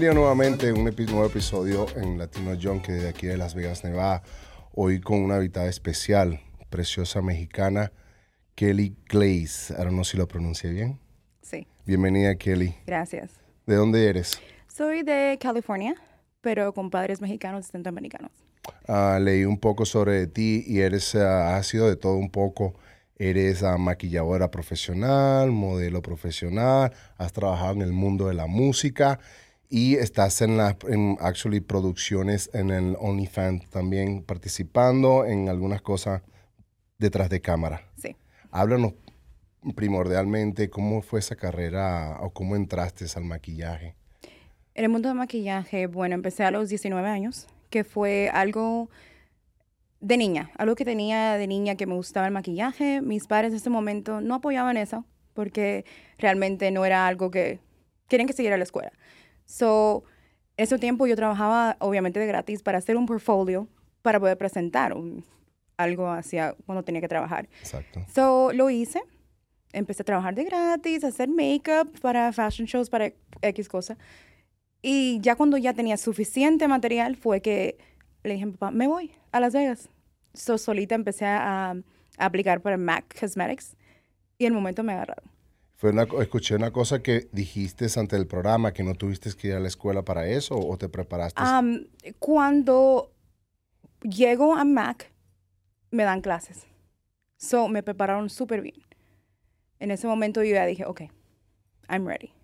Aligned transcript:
Bienvenido 0.00 0.22
nuevamente 0.22 0.70
a 0.70 0.72
un 0.72 0.84
nuevo 0.84 1.26
episodio 1.26 1.86
en 1.94 2.16
Latino 2.16 2.52
John, 2.58 2.80
que 2.80 2.92
de 2.92 3.10
aquí 3.10 3.26
de 3.26 3.36
Las 3.36 3.54
Vegas, 3.54 3.84
Nevada. 3.84 4.22
Hoy 4.72 4.98
con 4.98 5.18
una 5.18 5.36
invitada 5.36 5.68
especial, 5.68 6.40
preciosa 6.70 7.20
mexicana, 7.20 7.92
Kelly 8.54 8.96
Glaze. 9.10 9.74
Ahora 9.76 9.90
no 9.90 10.02
sé 10.02 10.12
si 10.12 10.16
lo 10.16 10.26
pronuncié 10.26 10.70
bien. 10.70 10.98
Sí. 11.42 11.66
Bienvenida, 11.84 12.34
Kelly. 12.36 12.74
Gracias. 12.86 13.32
¿De 13.66 13.74
dónde 13.74 14.08
eres? 14.08 14.40
Soy 14.68 15.02
de 15.02 15.36
California, 15.38 15.94
pero 16.40 16.72
con 16.72 16.88
padres 16.88 17.20
mexicanos 17.20 17.68
y 17.68 17.70
centroamericanos. 17.70 18.30
Ah, 18.88 19.18
leí 19.20 19.44
un 19.44 19.60
poco 19.60 19.84
sobre 19.84 20.26
ti 20.28 20.64
y 20.66 20.80
eres, 20.80 21.14
ah, 21.14 21.58
has 21.58 21.66
sido 21.66 21.86
de 21.86 21.96
todo 21.96 22.14
un 22.14 22.30
poco. 22.30 22.72
Eres 23.16 23.60
uh, 23.60 23.76
maquilladora 23.76 24.50
profesional, 24.50 25.50
modelo 25.50 26.00
profesional, 26.00 26.90
has 27.18 27.34
trabajado 27.34 27.74
en 27.74 27.82
el 27.82 27.92
mundo 27.92 28.28
de 28.28 28.34
la 28.34 28.46
música 28.46 29.20
y 29.70 29.94
estás 29.94 30.42
en 30.42 30.56
las 30.56 30.76
en 30.88 31.16
actually 31.20 31.60
producciones 31.60 32.50
en 32.52 32.70
el 32.70 32.96
OnlyFans 32.98 33.70
también 33.70 34.24
participando 34.24 35.24
en 35.24 35.48
algunas 35.48 35.80
cosas 35.80 36.22
detrás 36.98 37.30
de 37.30 37.40
cámara. 37.40 37.88
Sí. 37.96 38.16
Háblanos 38.50 38.94
primordialmente 39.76 40.70
cómo 40.70 41.02
fue 41.02 41.20
esa 41.20 41.36
carrera 41.36 42.18
o 42.20 42.30
cómo 42.30 42.56
entraste 42.56 43.06
al 43.14 43.24
maquillaje. 43.24 43.94
En 44.74 44.84
el 44.84 44.90
mundo 44.90 45.08
del 45.08 45.18
maquillaje, 45.18 45.86
bueno, 45.86 46.14
empecé 46.14 46.44
a 46.44 46.50
los 46.50 46.68
19 46.68 47.08
años, 47.08 47.46
que 47.70 47.84
fue 47.84 48.28
algo 48.32 48.90
de 50.00 50.16
niña, 50.16 50.50
algo 50.56 50.74
que 50.74 50.84
tenía 50.84 51.36
de 51.36 51.46
niña 51.46 51.76
que 51.76 51.86
me 51.86 51.94
gustaba 51.94 52.26
el 52.26 52.32
maquillaje. 52.32 53.00
Mis 53.02 53.26
padres 53.26 53.52
en 53.52 53.56
ese 53.56 53.70
momento 53.70 54.20
no 54.20 54.34
apoyaban 54.34 54.76
eso 54.76 55.04
porque 55.34 55.84
realmente 56.18 56.70
no 56.70 56.84
era 56.84 57.06
algo 57.06 57.30
que 57.30 57.60
querían 58.08 58.26
que 58.26 58.32
siguiera 58.32 58.56
la 58.56 58.64
escuela. 58.64 58.92
So, 59.50 60.04
ese 60.56 60.78
tiempo 60.78 61.08
yo 61.08 61.16
trabajaba 61.16 61.76
obviamente 61.80 62.20
de 62.20 62.26
gratis 62.26 62.62
para 62.62 62.78
hacer 62.78 62.96
un 62.96 63.06
portfolio 63.06 63.66
para 64.00 64.20
poder 64.20 64.38
presentar 64.38 64.94
algo 65.76 66.08
hacia 66.08 66.54
cuando 66.66 66.84
tenía 66.84 67.00
que 67.00 67.08
trabajar. 67.08 67.48
Exacto. 67.58 68.00
So, 68.14 68.52
lo 68.52 68.70
hice. 68.70 69.02
Empecé 69.72 70.02
a 70.02 70.04
trabajar 70.04 70.36
de 70.36 70.44
gratis, 70.44 71.02
a 71.02 71.08
hacer 71.08 71.28
makeup 71.28 71.98
para 72.00 72.32
fashion 72.32 72.66
shows, 72.66 72.88
para 72.88 73.12
X 73.42 73.68
cosa. 73.68 73.98
Y 74.82 75.18
ya 75.20 75.34
cuando 75.34 75.56
ya 75.56 75.74
tenía 75.74 75.96
suficiente 75.96 76.68
material 76.68 77.16
fue 77.16 77.42
que 77.42 77.76
le 78.22 78.34
dije 78.34 78.44
a 78.44 78.46
mi 78.46 78.52
papá, 78.52 78.70
me 78.70 78.86
voy 78.86 79.10
a 79.32 79.40
Las 79.40 79.52
Vegas. 79.52 79.88
So, 80.32 80.58
solita 80.58 80.94
empecé 80.94 81.26
a, 81.26 81.72
a 81.72 81.74
aplicar 82.24 82.60
para 82.60 82.76
MAC 82.76 83.18
Cosmetics 83.18 83.76
y 84.38 84.46
el 84.46 84.52
momento 84.52 84.84
me 84.84 84.92
agarraron. 84.92 85.39
Fue 85.80 85.92
una, 85.92 86.06
escuché 86.20 86.56
una 86.56 86.72
cosa 86.72 87.02
que 87.02 87.30
dijiste 87.32 87.86
ante 87.96 88.14
el 88.14 88.26
programa, 88.26 88.74
que 88.74 88.82
no 88.82 88.94
tuviste 88.94 89.30
que 89.32 89.48
ir 89.48 89.54
a 89.54 89.60
la 89.60 89.68
escuela 89.68 90.02
para 90.02 90.28
eso 90.28 90.58
o 90.58 90.76
te 90.76 90.90
preparaste. 90.90 91.40
Um, 91.40 91.86
cuando 92.18 93.14
llego 94.02 94.54
a 94.54 94.64
MAC, 94.64 95.10
me 95.90 96.02
dan 96.02 96.20
clases. 96.20 96.66
So, 97.38 97.68
me 97.68 97.82
prepararon 97.82 98.28
súper 98.28 98.60
bien. 98.60 98.74
En 99.78 99.90
ese 99.90 100.06
momento 100.06 100.42
yo 100.42 100.52
ya 100.52 100.66
dije, 100.66 100.84
ok, 100.84 101.00
I'm 101.88 102.06
ready. 102.06 102.34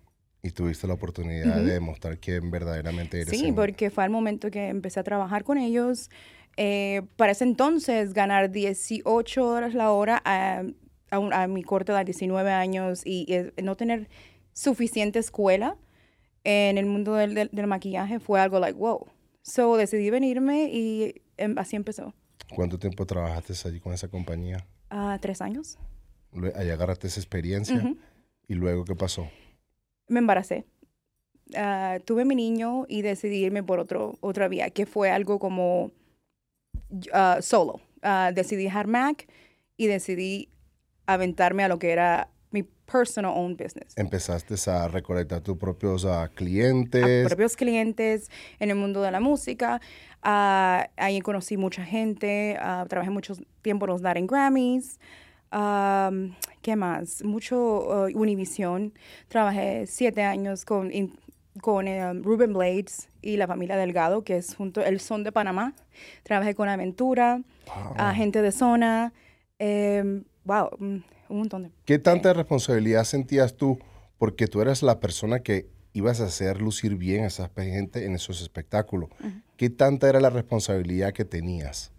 Y 0.41 0.49
tuviste 0.49 0.87
la 0.87 0.95
oportunidad 0.95 1.57
de 1.57 1.73
demostrar 1.73 2.17
que 2.17 2.39
verdaderamente 2.39 3.21
eres. 3.21 3.39
Sí, 3.39 3.51
porque 3.51 3.91
fue 3.91 4.03
el 4.03 4.09
momento 4.09 4.49
que 4.49 4.69
empecé 4.69 4.99
a 4.99 5.03
trabajar 5.03 5.43
con 5.43 5.59
ellos. 5.59 6.09
Eh, 6.55 7.03
para 7.17 7.33
ese 7.33 7.43
entonces, 7.43 8.15
ganar 8.15 8.49
18 8.49 9.47
horas 9.47 9.75
la 9.75 9.91
hora 9.91 10.23
a, 11.09 11.43
a, 11.43 11.47
mi 11.47 11.63
corte 11.63 11.91
de 11.91 12.03
19 12.03 12.51
años 12.51 13.01
y, 13.05 13.27
no 13.61 13.75
tener 13.75 14.09
suficiente 14.53 15.19
escuela 15.19 15.77
en 16.43 16.77
el 16.77 16.85
mundo 16.85 17.13
del, 17.15 17.33
del, 17.33 17.67
maquillaje 17.67 18.19
fue 18.19 18.39
algo 18.39 18.59
like, 18.59 18.77
wow. 18.77 19.07
So 19.41 19.77
decidí 19.77 20.09
venirme 20.09 20.69
y 20.71 21.21
em, 21.37 21.57
así 21.57 21.75
empezó. 21.75 22.13
¿Cuánto 22.55 22.79
tiempo 22.79 23.05
trabajaste 23.05 23.53
allí 23.67 23.79
con 23.79 23.93
esa 23.93 24.07
compañía? 24.07 24.65
Uh, 24.91 25.17
tres 25.19 25.41
años. 25.41 25.77
Allá 26.55 26.73
agarraste 26.73 27.07
esa 27.07 27.19
experiencia. 27.19 27.95
¿Y 28.47 28.53
luego 28.55 28.85
qué 28.85 28.95
pasó? 28.95 29.27
me 30.07 30.19
embaracé. 30.19 30.65
Uh, 31.49 32.01
tuve 32.03 32.25
mi 32.25 32.35
niño 32.35 32.85
y 32.89 33.01
decidí 33.01 33.37
irme 33.37 33.63
por 33.63 33.79
otro, 33.79 34.17
otra 34.19 34.47
vía, 34.47 34.69
que 34.69 34.85
fue 34.85 35.11
algo 35.11 35.39
como 35.39 35.91
uh, 36.91 37.41
solo. 37.41 37.79
Uh, 38.03 38.33
decidí 38.33 38.63
dejar 38.63 38.87
Mac 38.87 39.27
y 39.77 39.87
decidí 39.87 40.49
aventarme 41.07 41.63
a 41.63 41.67
lo 41.67 41.79
que 41.79 41.91
era 41.91 42.29
mi 42.51 42.63
personal 42.63 43.31
own 43.35 43.57
business. 43.57 43.93
Empezaste 43.95 44.55
a 44.69 44.87
recolectar 44.87 45.41
tus 45.41 45.57
propios 45.57 46.05
clientes. 46.35 47.25
A 47.25 47.27
propios 47.27 47.55
clientes 47.55 48.29
en 48.59 48.69
el 48.69 48.75
mundo 48.75 49.01
de 49.01 49.11
la 49.11 49.19
música. 49.19 49.81
ahí 50.21 51.21
conocí 51.21 51.57
mucha 51.57 51.83
gente. 51.83 52.57
trabajé 52.87 53.09
mucho 53.09 53.33
tiempo 53.61 53.85
en 53.85 53.91
los 53.91 54.01
Latin 54.01 54.27
Grammys. 54.27 54.99
¿Qué 56.61 56.75
más? 56.75 57.23
Mucho 57.23 57.57
uh, 58.05 58.17
Univision. 58.17 58.93
Trabajé 59.27 59.87
siete 59.87 60.23
años 60.23 60.65
con, 60.65 60.91
con 61.61 61.87
um, 61.87 62.23
Ruben 62.23 62.53
Blades 62.53 63.09
y 63.21 63.37
la 63.37 63.47
familia 63.47 63.77
Delgado, 63.77 64.23
que 64.23 64.37
es 64.37 64.55
junto 64.55 64.83
el 64.83 64.99
Son 64.99 65.23
de 65.23 65.31
Panamá. 65.31 65.73
Trabajé 66.23 66.55
con 66.55 66.67
Aventura, 66.67 67.41
Agente 67.97 68.41
de 68.41 68.51
Zona. 68.51 69.13
Eh, 69.59 70.23
wow, 70.47 70.69
un 70.79 71.03
montón 71.29 71.63
de... 71.63 71.71
¿Qué 71.85 71.99
tanta 71.99 72.33
responsabilidad 72.33 73.03
sentías 73.03 73.55
tú? 73.55 73.77
Porque 74.17 74.47
tú 74.47 74.61
eras 74.61 74.81
la 74.81 74.99
persona 74.99 75.41
que 75.41 75.69
ibas 75.93 76.21
a 76.21 76.25
hacer 76.25 76.61
lucir 76.61 76.95
bien 76.95 77.23
a 77.23 77.27
esa 77.27 77.49
gente 77.55 78.05
en 78.05 78.15
esos 78.15 78.41
espectáculos. 78.41 79.09
¿Qué 79.57 79.69
tanta 79.69 80.09
era 80.09 80.19
la 80.19 80.29
responsabilidad 80.29 81.13
que 81.13 81.25
tenías? 81.25 81.91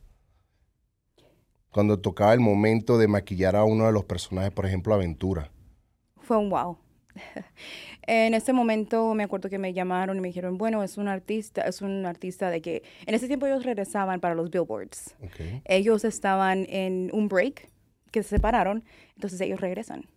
cuando 1.70 2.00
tocaba 2.00 2.32
el 2.32 2.40
momento 2.40 2.98
de 2.98 3.08
maquillar 3.08 3.56
a 3.56 3.64
uno 3.64 3.86
de 3.86 3.92
los 3.92 4.04
personajes, 4.04 4.50
por 4.50 4.66
ejemplo, 4.66 4.94
Aventura? 4.94 5.50
Fue 6.16 6.36
un 6.36 6.50
wow. 6.50 6.78
en 8.02 8.34
ese 8.34 8.52
momento 8.52 9.14
me 9.14 9.24
acuerdo 9.24 9.48
que 9.48 9.58
me 9.58 9.72
llamaron 9.72 10.16
y 10.16 10.20
me 10.20 10.28
dijeron, 10.28 10.58
bueno, 10.58 10.82
es 10.82 10.98
un 10.98 11.08
artista, 11.08 11.62
es 11.62 11.82
un 11.82 12.06
artista 12.06 12.50
de 12.50 12.60
que 12.60 12.82
en 13.06 13.14
ese 13.14 13.26
tiempo 13.26 13.46
ellos 13.46 13.64
regresaban 13.64 14.20
para 14.20 14.34
los 14.34 14.50
billboards. 14.50 15.14
Ellos 15.64 16.04
estaban 16.04 16.66
en 16.68 17.10
un 17.12 17.28
break, 17.28 17.70
que 18.10 18.22
se 18.22 18.30
separaron, 18.30 18.84
entonces 19.14 19.40
ellos 19.40 19.60
regresan. 19.60 20.08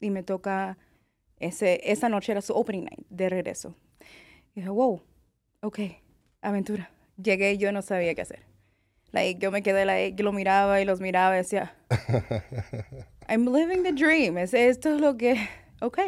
Y 0.00 0.10
me 0.10 0.22
toca, 0.22 0.78
ese, 1.38 1.80
esa 1.90 2.08
noche 2.08 2.32
era 2.32 2.42
su 2.42 2.52
opening 2.52 2.84
night 2.84 3.06
de 3.08 3.28
regreso. 3.28 3.74
Y 4.54 4.60
dije, 4.60 4.68
wow, 4.68 5.02
ok, 5.60 5.78
aventura. 6.42 6.90
Llegué 7.16 7.54
y 7.54 7.58
yo 7.58 7.72
no 7.72 7.82
sabía 7.82 8.14
qué 8.14 8.22
hacer 8.22 8.46
yo 9.38 9.50
me 9.50 9.62
quedé, 9.62 9.84
like, 9.84 10.22
lo 10.22 10.32
miraba 10.32 10.80
y 10.80 10.84
los 10.84 11.00
miraba 11.00 11.34
y 11.34 11.38
decía, 11.38 11.74
I'm 13.28 13.46
living 13.46 13.82
the 13.82 13.92
dream. 13.92 14.38
Es, 14.38 14.54
esto 14.54 14.94
es 14.94 15.00
lo 15.00 15.16
que, 15.16 15.48
ok. 15.80 15.98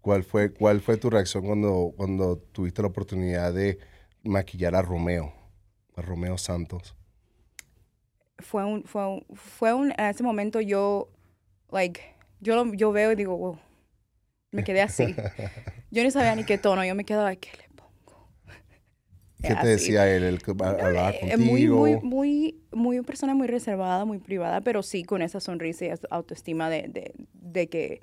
¿Cuál 0.00 0.24
fue, 0.24 0.52
cuál 0.52 0.80
fue 0.80 0.96
tu 0.96 1.10
reacción 1.10 1.44
cuando, 1.44 1.92
cuando 1.96 2.38
tuviste 2.38 2.82
la 2.82 2.88
oportunidad 2.88 3.52
de 3.52 3.78
maquillar 4.22 4.74
a 4.74 4.82
Romeo, 4.82 5.32
a 5.96 6.02
Romeo 6.02 6.38
Santos? 6.38 6.96
Fue 8.40 8.64
un, 8.64 8.84
fue 8.84 9.06
un, 9.06 9.24
fue 9.34 9.72
un, 9.72 9.92
en 9.92 10.06
ese 10.06 10.22
momento 10.22 10.60
yo, 10.60 11.08
like, 11.70 12.00
yo, 12.40 12.64
yo 12.74 12.92
veo 12.92 13.12
y 13.12 13.16
digo, 13.16 13.36
wow, 13.36 13.58
me 14.52 14.64
quedé 14.64 14.82
así. 14.82 15.14
yo 15.90 16.04
no 16.04 16.10
sabía 16.10 16.34
ni 16.34 16.44
qué 16.44 16.58
tono, 16.58 16.84
yo 16.84 16.94
me 16.94 17.04
quedaba, 17.04 17.34
¿qué 17.36 17.50
le 17.56 17.70
¿Qué 19.42 19.54
te 19.54 19.66
decía 19.66 20.08
él? 20.08 20.24
¿El 20.24 20.42
que 20.42 20.50
hablaba 20.50 21.12
contigo? 21.12 21.38
Muy, 21.38 21.66
muy, 21.66 21.96
muy, 22.02 22.60
muy 22.72 22.98
una 22.98 23.06
persona 23.06 23.34
muy 23.34 23.46
reservada, 23.48 24.04
muy 24.04 24.18
privada, 24.18 24.60
pero 24.60 24.82
sí 24.82 25.04
con 25.04 25.22
esa 25.22 25.40
sonrisa 25.40 25.86
y 25.86 25.88
esa 25.88 26.06
autoestima 26.10 26.68
de, 26.68 26.88
de, 26.88 27.14
de 27.32 27.68
que 27.68 28.02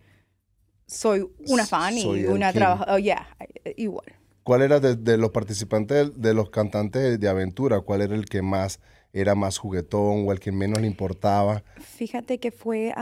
soy 0.87 1.27
una 1.47 1.65
fan 1.65 1.97
y 1.97 2.25
una 2.25 2.53
trabajadora. 2.53 2.95
Oh, 2.95 2.99
yeah, 2.99 3.27
igual. 3.75 4.05
¿Cuál 4.43 4.61
era 4.61 4.79
de, 4.79 5.17
los 5.17 5.31
participantes, 5.31 6.19
de 6.19 6.33
los 6.33 6.49
cantantes 6.49 7.19
de 7.19 7.27
aventura, 7.27 7.81
cuál 7.81 8.01
era 8.01 8.15
el 8.15 8.25
que 8.25 8.41
más 8.41 8.79
era 9.13 9.35
más 9.35 9.57
juguetón 9.57 10.27
o 10.27 10.31
el 10.31 10.39
que 10.39 10.51
menos 10.51 10.79
le 10.81 10.87
importaba? 10.87 11.63
Fíjate 11.79 12.39
que 12.39 12.51
fue... 12.51 12.93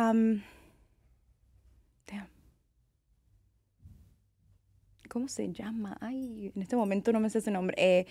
¿Cómo 5.15 5.29
se 5.29 5.49
llama? 5.53 5.97
Ay, 6.01 6.51
en 6.53 6.61
este 6.61 6.75
momento 6.75 7.13
no 7.13 7.21
me 7.21 7.29
sé 7.29 7.37
ese 7.37 7.49
nombre. 7.49 7.73
Eh, 7.77 8.05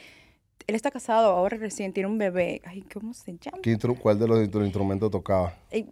él 0.66 0.74
está 0.74 0.90
casado 0.90 1.32
ahora 1.32 1.58
recién, 1.58 1.92
tiene 1.92 2.08
un 2.08 2.16
bebé. 2.16 2.62
Ay, 2.64 2.82
¿cómo 2.82 3.12
se 3.12 3.36
llama? 3.36 3.58
¿Cuál 4.00 4.18
de 4.18 4.26
los, 4.26 4.40
instrumentos 4.42 5.10
tocaba? 5.10 5.54
Ay, 5.70 5.86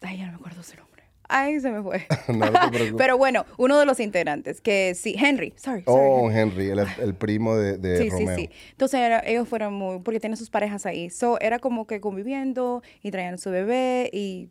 ya 0.00 0.26
no 0.26 0.32
me 0.32 0.38
acuerdo 0.38 0.62
su 0.64 0.76
nombre. 0.76 0.97
Ay, 1.28 1.60
se 1.60 1.70
me 1.70 1.82
fue. 1.82 2.06
Pero 2.96 3.18
bueno, 3.18 3.44
uno 3.58 3.78
de 3.78 3.84
los 3.84 4.00
integrantes, 4.00 4.60
que 4.60 4.94
sí, 4.94 5.14
Henry, 5.18 5.52
sorry. 5.56 5.82
Oh, 5.86 6.30
Henry, 6.30 6.70
el, 6.70 7.14
primo 7.14 7.56
de, 7.56 7.76
de 7.76 7.98
sí, 7.98 8.10
Romeo. 8.10 8.36
Sí, 8.36 8.46
sí, 8.46 8.50
Entonces 8.70 9.22
ellos 9.24 9.46
fueron 9.46 9.74
muy, 9.74 10.00
porque 10.00 10.20
tienen 10.20 10.36
sus 10.36 10.50
parejas 10.50 10.86
ahí. 10.86 11.10
So, 11.10 11.38
era 11.40 11.58
como 11.58 11.86
que 11.86 12.00
conviviendo 12.00 12.82
y 13.02 13.10
traían 13.10 13.34
a 13.34 13.38
su 13.38 13.50
bebé 13.50 14.08
y 14.12 14.48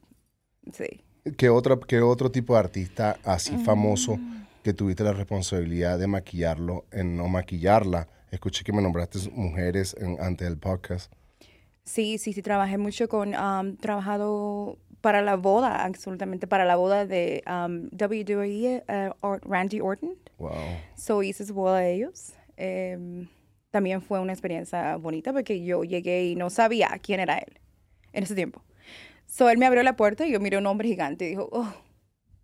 sí. 0.72 1.04
¿Qué, 1.36 1.50
otra, 1.50 1.78
qué 1.88 2.02
otro 2.02 2.32
tipo 2.32 2.54
de 2.54 2.60
artista 2.60 3.18
así 3.24 3.58
famoso? 3.58 4.20
que 4.68 4.74
tuviste 4.74 5.02
la 5.02 5.14
responsabilidad 5.14 5.98
de 5.98 6.08
maquillarlo, 6.08 6.84
en 6.92 7.16
no 7.16 7.30
maquillarla. 7.30 8.10
Escuché 8.32 8.66
que 8.66 8.74
me 8.74 8.82
nombraste 8.82 9.18
mujeres 9.32 9.96
en, 9.98 10.18
antes 10.20 10.46
del 10.46 10.58
podcast. 10.58 11.10
Sí, 11.86 12.18
sí, 12.18 12.34
sí, 12.34 12.42
trabajé 12.42 12.78
mucho 12.78 13.08
con, 13.08 13.34
um, 13.34 13.78
trabajado 13.78 14.78
para 15.02 15.22
la 15.22 15.36
boda, 15.36 15.84
absolutamente, 15.84 16.48
para 16.48 16.66
la 16.66 16.76
boda 16.76 17.06
de 17.06 17.44
um, 17.48 17.90
WWE, 17.92 18.84
uh, 19.22 19.38
Randy 19.44 19.80
Orton. 19.82 20.16
Wow. 20.38 20.54
So 20.96 21.24
hice 21.24 21.46
su 21.46 21.54
boda 21.54 21.80
de 21.80 21.94
ellos. 21.94 22.34
Em, 22.58 23.28
también 23.72 24.02
fue 24.02 24.20
una 24.20 24.34
experiencia 24.34 24.96
bonita 24.98 25.34
porque 25.34 25.64
yo 25.64 25.84
llegué 25.84 26.26
y 26.26 26.36
no 26.36 26.50
sabía 26.50 27.00
quién 27.02 27.20
era 27.20 27.38
él 27.38 27.60
en 28.14 28.24
ese 28.24 28.36
tiempo. 28.36 28.64
So 29.28 29.50
él 29.50 29.58
me 29.58 29.66
abrió 29.66 29.84
la 29.84 29.96
puerta 29.96 30.26
y 30.26 30.32
yo 30.32 30.40
miré 30.40 30.56
a 30.56 30.60
un 30.60 30.68
hombre 30.68 30.88
gigante 30.88 31.26
y 31.26 31.30
dijo, 31.30 31.50
oh, 31.52 31.74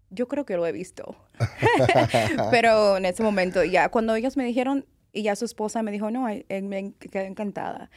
yo 0.09 0.27
creo 0.27 0.45
que 0.45 0.55
lo 0.55 0.65
he 0.67 0.71
visto. 0.71 1.15
Pero 2.51 2.97
en 2.97 3.05
ese 3.05 3.23
momento, 3.23 3.63
ya 3.63 3.89
cuando 3.89 4.15
ellos 4.15 4.37
me 4.37 4.43
dijeron, 4.43 4.85
y 5.11 5.23
ya 5.23 5.35
su 5.35 5.45
esposa 5.45 5.83
me 5.83 5.91
dijo, 5.91 6.11
no, 6.11 6.27
él 6.27 6.63
me 6.63 6.93
quedé 6.93 7.27
encantada. 7.27 7.89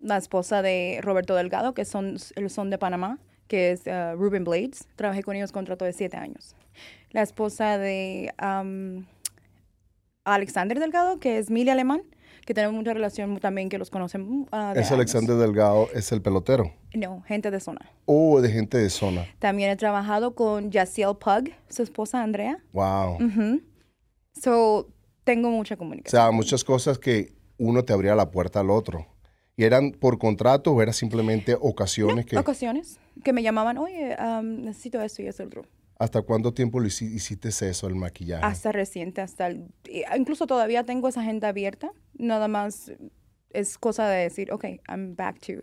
La 0.00 0.16
esposa 0.16 0.62
de 0.62 1.00
Roberto 1.02 1.34
Delgado, 1.34 1.74
que 1.74 1.84
son, 1.84 2.18
son 2.18 2.70
de 2.70 2.78
Panamá, 2.78 3.18
que 3.46 3.72
es 3.72 3.82
uh, 3.86 4.16
Ruben 4.16 4.44
Blades. 4.44 4.86
Trabajé 4.96 5.22
con 5.22 5.36
ellos 5.36 5.52
contrato 5.52 5.84
de 5.84 5.92
siete 5.92 6.16
años. 6.16 6.54
La 7.10 7.22
esposa 7.22 7.78
de 7.78 8.32
Alexander 10.24 10.78
Delgado, 10.78 11.18
que 11.18 11.38
es 11.38 11.50
Mili 11.50 11.70
Alemán 11.70 12.02
que 12.48 12.54
tenemos 12.54 12.74
mucha 12.74 12.94
relación 12.94 13.38
también, 13.40 13.68
que 13.68 13.76
los 13.76 13.90
conocen. 13.90 14.48
Uh, 14.50 14.72
¿Es 14.74 14.90
Alexander 14.90 15.36
Delgado, 15.36 15.90
es 15.92 16.10
el 16.12 16.22
pelotero? 16.22 16.72
No, 16.94 17.20
gente 17.26 17.50
de 17.50 17.60
zona. 17.60 17.92
Oh, 18.06 18.40
de 18.40 18.50
gente 18.50 18.78
de 18.78 18.88
zona. 18.88 19.26
También 19.38 19.68
he 19.68 19.76
trabajado 19.76 20.34
con 20.34 20.70
Yaciel 20.70 21.14
Pug, 21.18 21.50
su 21.68 21.82
esposa 21.82 22.22
Andrea. 22.22 22.56
Wow. 22.72 23.18
So, 24.32 24.88
tengo 25.24 25.50
mucha 25.50 25.76
comunicación. 25.76 26.22
O 26.22 26.24
sea, 26.24 26.30
muchas 26.30 26.64
cosas 26.64 26.98
que 26.98 27.34
uno 27.58 27.84
te 27.84 27.92
abría 27.92 28.14
la 28.14 28.30
puerta 28.30 28.60
al 28.60 28.70
otro. 28.70 29.06
¿Y 29.58 29.64
eran 29.64 29.90
por 29.90 30.18
contrato 30.18 30.72
o 30.72 30.80
eran 30.80 30.94
simplemente 30.94 31.56
ocasiones 31.60 32.26
que...? 32.26 32.38
ocasiones 32.38 33.00
que 33.24 33.32
me 33.32 33.42
llamaban, 33.42 33.76
oye, 33.76 34.16
necesito 34.40 35.02
esto 35.02 35.20
y 35.20 35.26
eso 35.26 35.42
otro. 35.42 35.64
¿Hasta 35.98 36.22
cuánto 36.22 36.54
tiempo 36.54 36.80
hiciste 36.80 37.48
eso, 37.48 37.88
el 37.88 37.96
maquillaje? 37.96 38.46
Hasta 38.46 38.70
reciente, 38.70 39.20
hasta 39.20 39.48
el, 39.48 39.66
incluso 40.16 40.46
todavía 40.46 40.84
tengo 40.84 41.08
esa 41.08 41.22
agenda 41.22 41.48
abierta. 41.48 41.90
Nada 42.16 42.46
más 42.46 42.92
es 43.50 43.78
cosa 43.78 44.08
de 44.08 44.22
decir, 44.22 44.52
ok, 44.52 44.64
I'm 44.88 45.16
back 45.16 45.40
to. 45.40 45.54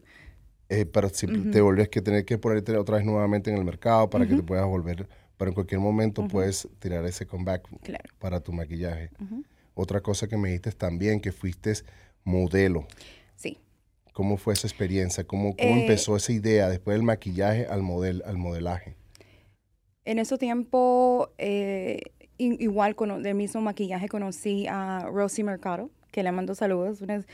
Eh, 0.68 0.86
pero 0.86 1.08
si 1.08 1.26
te 1.28 1.62
volvías 1.62 1.88
que 1.88 2.02
tener 2.02 2.26
que 2.26 2.38
ponerte 2.38 2.76
otra 2.76 2.98
vez 2.98 3.06
nuevamente 3.06 3.50
en 3.50 3.56
el 3.56 3.64
mercado 3.64 4.10
para 4.10 4.28
que 4.28 4.36
te 4.36 4.44
puedas 4.44 4.66
volver, 4.66 5.08
pero 5.38 5.52
en 5.52 5.56
cualquier 5.56 5.80
momento 5.80 6.28
puedes 6.28 6.68
tirar 6.80 7.06
ese 7.06 7.26
comeback 7.26 7.66
para 8.20 8.42
tu 8.42 8.52
maquillaje. 8.52 9.12
Otra 9.74 10.02
cosa 10.02 10.28
que 10.28 10.36
me 10.36 10.50
dijiste 10.50 10.74
también, 10.74 11.22
que 11.22 11.32
fuiste 11.32 11.72
modelo. 12.26 12.88
Sí. 13.38 13.58
¿Cómo 14.16 14.38
fue 14.38 14.54
esa 14.54 14.66
experiencia? 14.66 15.26
¿Cómo, 15.26 15.58
cómo 15.58 15.76
eh, 15.76 15.82
empezó 15.82 16.16
esa 16.16 16.32
idea 16.32 16.70
después 16.70 16.96
del 16.96 17.04
maquillaje 17.04 17.66
al, 17.66 17.82
model, 17.82 18.24
al 18.26 18.38
modelaje? 18.38 18.96
En 20.06 20.20
ese 20.20 20.38
tiempo, 20.38 21.32
eh, 21.38 22.00
igual 22.38 22.96
con 22.96 23.26
el 23.26 23.36
mismo 23.36 23.60
maquillaje, 23.60 24.08
conocí 24.08 24.68
a 24.70 25.06
Rosie 25.12 25.44
Mercado, 25.44 25.90
que 26.12 26.24
le 26.24 26.32
mando 26.32 26.56
saludos, 26.56 27.02
una 27.02 27.26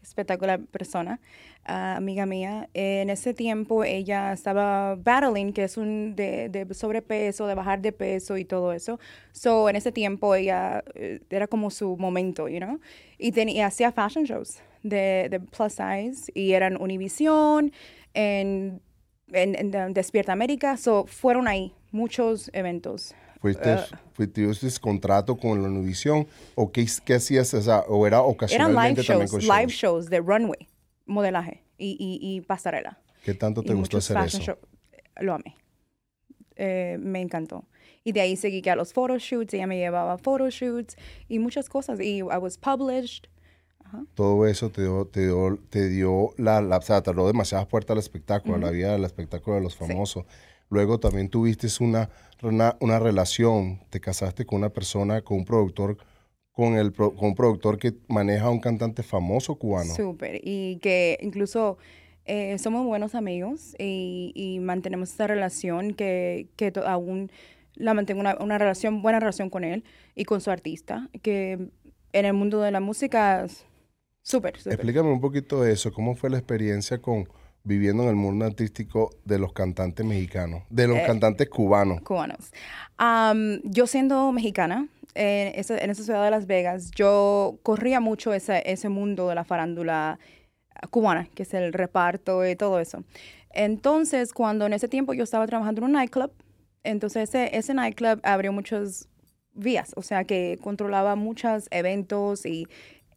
espectacular 0.00 0.60
persona, 0.60 1.18
amiga 1.64 2.24
mía. 2.24 2.68
En 2.72 3.10
ese 3.10 3.34
tiempo 3.34 3.82
ella 3.82 4.32
estaba 4.32 4.94
battling, 4.94 5.52
que 5.52 5.64
es 5.64 5.76
un 5.76 6.14
de, 6.14 6.68
sobrepeso, 6.70 7.48
de 7.48 7.56
bajar 7.56 7.82
de 7.82 7.90
peso 7.90 8.36
y 8.36 8.44
todo 8.44 8.72
eso. 8.72 9.00
So, 9.32 9.68
en 9.68 9.74
ese 9.74 9.90
tiempo 9.90 10.36
ella 10.36 10.84
eh, 10.94 11.18
era 11.30 11.48
como 11.48 11.72
su 11.72 11.96
momento, 11.96 12.48
you 12.48 12.58
know? 12.58 12.78
Y, 13.18 13.32
tenía, 13.32 13.66
hacía 13.66 13.90
fashion 13.90 14.22
shows 14.22 14.60
de, 14.82 15.28
de 15.30 15.40
plus 15.40 15.72
size 15.72 16.32
y 16.34 16.52
eran 16.52 16.80
Univision, 16.80 17.72
en, 18.14 18.80
en, 19.32 19.74
en 19.74 19.94
Despierta 19.94 20.32
América, 20.32 20.76
so 20.76 21.04
fueron 21.06 21.48
ahí 21.48 21.74
muchos 21.90 22.50
eventos. 22.52 23.14
¿Fuiste, 23.40 24.46
uh, 24.46 24.80
contrato 24.80 25.36
con 25.36 25.62
la 25.62 25.68
Univision 25.68 26.26
o 26.56 26.72
qué, 26.72 26.86
qué 27.04 27.14
hacías? 27.14 27.54
O, 27.88 28.06
era 28.06 28.22
ocasionalmente 28.22 29.02
eran 29.02 29.20
live 29.20 29.28
shows, 29.28 29.44
live 29.44 29.68
shows 29.68 30.10
de 30.10 30.18
runway, 30.20 30.68
modelaje 31.06 31.62
y, 31.78 32.18
y, 32.20 32.40
pasarela. 32.40 32.98
¿Qué 33.24 33.34
tanto 33.34 33.62
te 33.62 33.74
gustó 33.74 33.98
hacer 33.98 34.16
eso? 34.18 34.58
lo 35.20 35.34
amé. 35.34 35.56
Eh, 36.56 36.96
me 37.00 37.20
encantó. 37.20 37.64
Y 38.02 38.12
de 38.12 38.20
ahí 38.20 38.36
seguí 38.36 38.62
que 38.62 38.70
a 38.70 38.76
los 38.76 38.92
photoshoots, 38.92 39.54
ella 39.54 39.66
me 39.66 39.76
llevaba 39.76 40.18
photoshoots 40.18 40.96
y 41.28 41.38
muchas 41.38 41.68
cosas. 41.68 42.00
Y 42.00 42.18
I 42.18 42.22
was 42.22 42.58
published. 42.58 43.28
Todo 44.14 44.46
eso 44.46 44.70
te 44.70 44.82
dio, 44.82 45.06
te 45.06 45.26
dio, 45.26 45.58
te 45.70 45.88
dio 45.88 46.30
la, 46.36 46.60
la, 46.60 46.78
o 46.78 46.82
sea, 46.82 47.02
te 47.02 47.12
demasiadas 47.12 47.66
puertas 47.66 47.94
al 47.94 47.98
espectáculo, 47.98 48.56
a 48.56 48.58
la 48.58 48.70
vida 48.70 48.92
del 48.92 49.04
espectáculo 49.04 49.56
de 49.56 49.62
los 49.62 49.76
famosos. 49.76 50.26
Luego 50.70 51.00
también 51.00 51.28
tuviste 51.28 51.66
una, 51.80 52.10
una, 52.42 52.98
relación, 52.98 53.80
te 53.90 54.00
casaste 54.00 54.44
con 54.44 54.58
una 54.58 54.68
persona, 54.68 55.22
con 55.22 55.38
un 55.38 55.44
productor, 55.44 55.96
con, 56.52 56.74
el, 56.76 56.92
con 56.92 57.14
un 57.18 57.34
productor 57.34 57.78
que 57.78 57.94
maneja 58.08 58.46
a 58.46 58.50
un 58.50 58.60
cantante 58.60 59.02
famoso 59.02 59.56
cubano. 59.56 59.94
Súper, 59.94 60.40
y 60.42 60.78
que 60.78 61.18
incluso 61.22 61.78
eh, 62.26 62.58
somos 62.58 62.84
buenos 62.84 63.14
amigos 63.14 63.74
y, 63.78 64.58
mantenemos 64.60 65.10
esta 65.10 65.26
relación 65.26 65.94
que, 65.94 66.48
que 66.56 66.72
aún 66.84 67.30
la 67.74 67.94
mantengo 67.94 68.20
una, 68.20 68.36
una, 68.40 68.58
relación, 68.58 69.00
buena 69.00 69.20
relación 69.20 69.48
con 69.48 69.64
él 69.64 69.84
y 70.14 70.24
con 70.24 70.42
su 70.42 70.50
artista, 70.50 71.08
que 71.22 71.70
en 72.12 72.24
el 72.24 72.34
mundo 72.34 72.60
de 72.60 72.70
la 72.70 72.80
música, 72.80 73.46
súper, 74.28 74.58
súper. 74.58 74.74
Explícame 74.74 75.10
un 75.10 75.20
poquito 75.20 75.62
de 75.62 75.72
eso, 75.72 75.92
¿cómo 75.92 76.14
fue 76.14 76.30
la 76.30 76.38
experiencia 76.38 76.98
con 76.98 77.28
viviendo 77.68 78.02
en 78.04 78.08
el 78.08 78.16
mundo 78.16 78.46
artístico 78.46 79.10
de 79.24 79.38
los 79.38 79.52
cantantes 79.52 80.04
mexicanos, 80.04 80.62
de 80.70 80.88
los 80.88 80.98
eh, 80.98 81.04
cantantes 81.06 81.48
cubanos. 81.48 82.00
Cubanos. 82.00 82.50
yo 83.64 83.86
siendo 83.86 84.32
mexicana, 84.32 84.88
en 85.14 85.58
esa, 85.58 85.78
en 85.78 85.90
esa, 85.90 86.02
ciudad 86.02 86.24
de 86.24 86.30
Las 86.30 86.46
Vegas, 86.46 86.90
yo 86.92 87.58
corría 87.62 88.00
mucho 88.00 88.32
ese, 88.32 88.62
ese 88.64 88.88
mundo 88.88 89.28
de 89.28 89.34
la 89.34 89.44
farándula 89.44 90.18
cubana, 90.90 91.28
que 91.34 91.42
es 91.42 91.54
el 91.54 91.72
reparto 91.72 92.46
y 92.46 92.56
todo 92.56 92.80
eso. 92.80 93.04
Entonces, 93.50 94.32
cuando 94.32 94.66
en 94.66 94.72
ese 94.72 94.88
tiempo 94.88 95.12
yo 95.12 95.24
estaba 95.24 95.46
trabajando 95.46 95.80
en 95.80 95.86
un 95.86 95.92
nightclub, 95.92 96.32
entonces 96.84 97.28
ese, 97.28 97.56
ese 97.56 97.74
nightclub 97.74 98.20
abrió 98.22 98.52
muchas 98.52 99.08
vías, 99.54 99.92
o 99.96 100.02
sea, 100.02 100.24
que 100.24 100.58
controlaba 100.62 101.16
muchos 101.16 101.66
eventos 101.70 102.46
y 102.46 102.68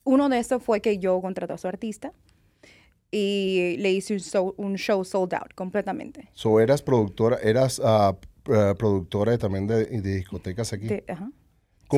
uno 0.04 0.30
de 0.30 0.40
esos 0.40 0.64
fue 0.64 0.82
que 0.82 0.98
yo 0.98 1.20
contraté 1.22 1.54
a 1.54 1.58
su 1.58 1.68
artista 1.68 2.14
y 3.12 3.76
le 3.80 3.92
hice 3.92 4.18
un 4.58 4.76
show, 4.76 5.04
sold 5.04 5.34
out 5.34 5.54
completamente. 5.54 6.30
So, 6.34 6.60
eras 6.60 6.82
productora, 6.82 7.38
eras 7.44 7.80
uh, 7.80 8.16
productora 8.78 9.38
también 9.38 9.68
de, 9.68 9.86
discotecas 10.02 10.74
aquí. 10.74 10.88
ajá. 11.08 11.32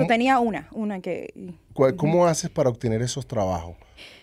tenía 0.07 0.39
una, 0.39 0.67
una 0.71 0.99
que... 0.99 1.53
¿Cómo 1.97 2.25
haces 2.25 2.49
para 2.49 2.69
obtener 2.69 3.01
esos 3.01 3.27
trabajos? 3.27 3.75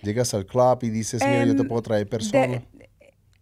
Llegas 0.03 0.35
al 0.35 0.47
club 0.47 0.79
y 0.83 0.91
dices, 0.91 1.23
mira, 1.25 1.45
yo 1.45 1.55
te 1.55 1.63
em, 1.63 1.69
puedo 1.69 1.83
traer 1.83 2.09
personas. 2.09 2.63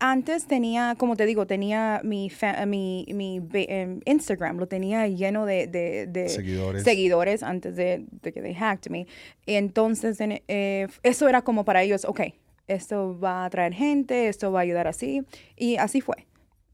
Antes 0.00 0.46
tenía, 0.46 0.94
como 0.96 1.16
te 1.16 1.26
digo, 1.26 1.46
tenía 1.46 2.00
mi, 2.04 2.30
mi, 2.66 3.06
mi 3.12 3.40
em, 3.52 4.00
Instagram, 4.04 4.58
lo 4.58 4.68
tenía 4.68 5.06
lleno 5.08 5.44
de, 5.46 5.66
de, 5.66 6.28
seguidores. 6.28 6.84
seguidores 6.84 7.42
antes 7.42 7.76
de, 7.76 8.04
que 8.22 8.40
they 8.40 8.54
hacked 8.54 8.90
me. 8.90 9.06
Entonces, 9.46 10.18
eh, 10.20 10.86
eso 11.02 11.28
era 11.28 11.42
como 11.42 11.64
para 11.64 11.82
ellos, 11.82 12.04
ok, 12.04 12.20
esto 12.68 13.18
va 13.18 13.44
a 13.44 13.50
traer 13.50 13.74
gente, 13.74 14.28
esto 14.28 14.52
va 14.52 14.60
a 14.60 14.62
ayudar 14.62 14.86
así. 14.86 15.24
Y 15.56 15.76
así 15.76 16.00
fue. 16.00 16.26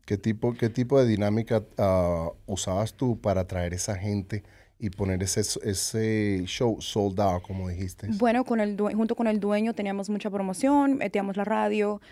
¿Qué 0.04 0.18
tipo, 0.18 0.52
qué 0.52 0.68
tipo 0.68 1.00
de 1.00 1.06
dinámica 1.06 1.62
ah, 1.78 2.30
usabas 2.46 2.94
tú 2.94 3.18
para 3.18 3.46
traer 3.46 3.72
esa 3.72 3.96
gente 3.96 4.42
y 4.78 4.90
poner 4.90 5.22
ese, 5.22 5.40
ese 5.40 6.42
show 6.44 6.76
sold 6.80 7.18
out, 7.20 7.42
como 7.42 7.68
dijiste? 7.68 8.08
Bueno, 8.10 8.44
con 8.44 8.60
el, 8.60 8.76
junto 8.78 9.14
con 9.14 9.28
el 9.28 9.40
dueño 9.40 9.72
teníamos 9.72 10.10
mucha 10.10 10.28
promoción, 10.28 10.96
metíamos 10.98 11.38
la 11.38 11.44
radio, 11.44 12.02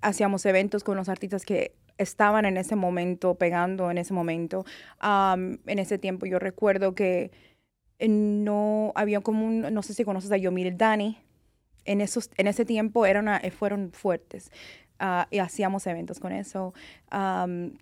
hacíamos 0.00 0.46
eventos 0.46 0.84
con 0.84 0.96
los 0.96 1.08
artistas 1.08 1.44
que 1.44 1.74
estaban 1.98 2.46
en 2.46 2.56
ese 2.56 2.76
momento, 2.76 3.34
pegando 3.34 3.90
en 3.90 3.98
ese 3.98 4.14
momento. 4.14 4.64
en 5.02 5.78
ese 5.78 5.98
tiempo 5.98 6.26
yo 6.26 6.38
recuerdo 6.38 6.94
que 6.94 7.30
no 8.08 8.92
había 8.94 9.20
como 9.20 9.46
un, 9.46 9.60
no 9.74 9.82
sé 9.82 9.94
si 9.94 10.04
conoces 10.04 10.32
a 10.32 10.38
Yomir 10.38 10.76
Dani, 10.76 11.18
en, 11.84 12.00
esos, 12.00 12.30
en 12.36 12.46
ese 12.46 12.64
tiempo 12.64 13.06
eran, 13.06 13.28
eh, 13.28 13.50
fueron 13.50 13.92
fuertes. 13.92 14.50
Ah, 14.98 15.26
y 15.30 15.38
hacíamos 15.38 15.86
eventos 15.86 16.20
con 16.20 16.32
eso, 16.32 16.74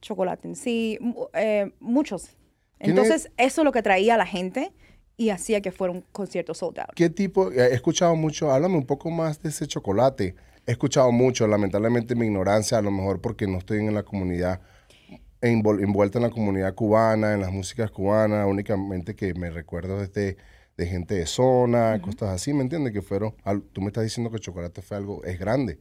chocolate 0.01 0.47
en 0.47 0.55
sí, 0.55 0.99
eh, 1.33 1.73
muchos. 1.81 2.37
Entonces, 2.79 3.33
eso 3.37 3.61
es 3.61 3.65
lo 3.65 3.73
que 3.73 3.83
traía 3.83 4.15
a 4.15 4.17
la 4.17 4.27
gente 4.27 4.73
y 5.17 5.31
hacía 5.31 5.61
que 5.61 5.73
fuera 5.73 5.93
un 5.93 6.03
concierto 6.13 6.55
sold 6.55 6.79
out. 6.79 6.95
¿Qué 6.95 7.11
tipo? 7.11 7.51
He 7.51 7.75
escuchado 7.75 8.15
mucho, 8.15 8.53
háblame 8.53 8.77
un 8.77 8.87
poco 8.87 9.11
más 9.11 9.43
de 9.43 9.49
ese 9.49 9.67
chocolate. 9.67 10.37
He 10.69 10.73
escuchado 10.73 11.11
mucho, 11.13 11.47
lamentablemente 11.47 12.15
mi 12.15 12.27
ignorancia, 12.27 12.77
a 12.77 12.83
lo 12.83 12.91
mejor 12.91 13.23
porque 13.23 13.47
no 13.47 13.57
estoy 13.57 13.79
en 13.79 13.95
la 13.95 14.03
comunidad 14.03 14.61
envuelta 15.41 16.19
en 16.19 16.25
la 16.25 16.31
comunidad 16.31 16.75
cubana, 16.75 17.33
en 17.33 17.41
las 17.41 17.51
músicas 17.51 17.91
cubanas, 17.91 18.47
únicamente 18.47 19.17
que 19.17 19.33
me 19.33 19.49
recuerdo 19.49 20.07
de, 20.07 20.37
de 20.77 20.87
gente 20.87 21.15
de 21.15 21.25
zona, 21.25 21.99
cosas 22.03 22.35
así, 22.35 22.53
¿me 22.53 22.61
entiendes? 22.65 22.93
Que 22.93 23.01
fueron, 23.01 23.35
tú 23.73 23.81
me 23.81 23.87
estás 23.87 24.05
diciendo 24.05 24.31
que 24.31 24.41
Chocolate 24.41 24.83
fue 24.83 24.99
algo, 24.99 25.25
es 25.25 25.39
grande, 25.39 25.79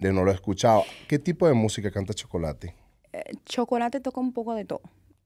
de 0.00 0.12
no 0.12 0.24
lo 0.24 0.32
he 0.32 0.34
escuchado. 0.34 0.82
¿Qué 1.06 1.20
tipo 1.20 1.46
de 1.46 1.54
música 1.54 1.88
canta 1.92 2.12
Chocolate? 2.12 2.74
Eh, 3.12 3.22
Chocolate 3.44 4.00
toca 4.00 4.20
un 4.20 4.32
poco 4.32 4.56
de 4.56 4.64
todo. 4.64 4.82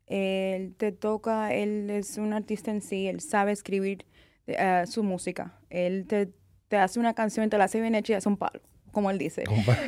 Él 0.07 0.75
te 0.77 0.93
toca, 0.93 1.55
él 1.55 1.89
es 1.89 2.19
un 2.19 2.35
artista 2.35 2.71
en 2.71 2.83
sí, 2.83 3.07
él 3.07 3.21
sabe 3.21 3.53
escribir 3.53 4.05
eh, 4.47 4.85
su 4.87 5.03
música. 5.03 5.59
Él 5.71 6.05
te, 6.07 6.31
te, 6.69 6.77
hace 6.77 7.01
una 7.01 7.15
canción, 7.15 7.49
te 7.49 7.57
la 7.57 7.65
hace 7.65 7.81
bien 7.81 7.95
hecha 7.95 8.13
y 8.13 8.17
es 8.17 8.27
un 8.27 8.37
palo, 8.37 8.61
como 8.93 9.11
él 9.11 9.19
dice. 9.19 9.45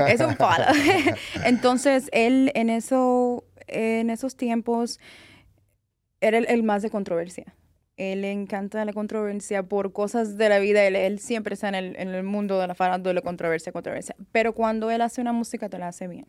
es 0.09 0.21
un 0.21 0.35
palo. 0.37 0.65
Entonces, 1.45 2.09
él 2.13 2.51
en, 2.55 2.71
eso, 2.71 3.45
en 3.67 4.11
esos 4.11 4.37
tiempos 4.37 4.99
era 6.21 6.39
el, 6.39 6.63
más 6.63 6.83
de 6.83 6.91
controversia. 6.91 7.55
Él 7.97 8.23
le 8.23 8.33
encanta 8.33 8.85
la 8.85 8.93
controversia 8.93 9.63
por 9.63 9.93
cosas 9.93 10.37
de 10.37 10.49
la 10.49 10.59
vida. 10.59 10.85
Él, 10.85 11.19
siempre 11.21 11.55
está 11.55 11.69
en 11.69 11.75
el, 11.77 11.97
en 11.97 12.09
el, 12.09 12.25
mundo 12.25 12.59
de 12.59 12.67
la 12.67 12.75
farándula, 12.75 13.21
controversia, 13.21 13.71
controversia. 13.71 14.17
Pero 14.33 14.53
cuando 14.53 14.91
él 14.91 15.01
hace 15.01 15.21
una 15.21 15.33
música, 15.33 15.69
te 15.69 15.79
la 15.79 15.89
hace 15.89 16.09
bien. 16.09 16.27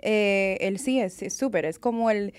Eh, 0.00 0.58
él 0.60 0.78
sí 0.78 1.00
es 1.00 1.22
súper. 1.32 1.64
Es 1.64 1.78
como 1.78 2.10
el 2.10 2.34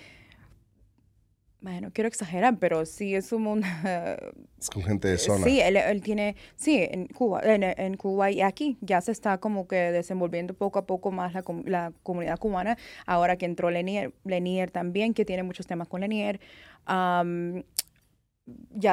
bueno, 1.66 1.90
quiero 1.92 2.06
exagerar, 2.06 2.60
pero 2.60 2.86
sí 2.86 3.16
es 3.16 3.32
un 3.32 3.42
mundo... 3.42 3.66
es 4.60 4.70
con 4.70 4.84
gente 4.84 5.08
de 5.08 5.18
zona. 5.18 5.44
Sí, 5.44 5.60
él, 5.60 6.00
tiene, 6.00 6.36
sí, 6.54 6.78
en 6.78 7.08
Cuba, 7.08 7.40
en, 7.42 7.96
Cuba 7.96 8.30
y 8.30 8.40
aquí 8.40 8.78
ya 8.82 9.00
se 9.00 9.10
está 9.10 9.38
como 9.38 9.66
que 9.66 9.74
desenvolviendo 9.74 10.54
poco 10.54 10.78
a 10.78 10.86
poco 10.86 11.10
más 11.10 11.34
la, 11.34 11.42
la 11.64 11.92
comunidad 12.04 12.38
cubana. 12.38 12.78
Ahora 13.04 13.36
que 13.36 13.46
entró 13.46 13.68
Lenier, 13.68 14.12
Lenier 14.22 14.70
también, 14.70 15.12
que 15.12 15.24
tiene 15.24 15.42
muchos 15.42 15.66
temas 15.66 15.88
con 15.88 16.02
Lenier. 16.02 16.38
ya 16.86 17.24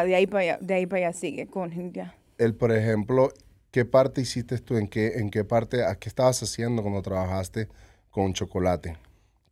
de 0.04 0.16
ahí 0.16 0.26
para 0.26 0.42
allá, 0.42 0.58
de 0.60 0.74
ahí 0.74 0.88
para 0.88 1.10
allá 1.10 1.14
sigue 1.14 1.46
con 1.46 1.94
ya. 1.94 2.16
Él, 2.40 2.56
por 2.56 2.72
ejemplo, 2.72 3.32
¿qué 3.70 3.86
parte 3.86 4.22
hiciste 4.22 4.58
tú? 4.58 4.78
¿En 4.78 4.88
qué, 4.88 5.20
en 5.20 5.30
qué 5.30 5.44
parte, 5.44 5.86
a 5.86 5.94
qué 5.94 6.10
estabas 6.10 6.42
haciendo 6.42 6.82
cuando 6.82 7.04
trabajaste 7.04 7.68
con 8.10 8.34
chocolate? 8.34 8.98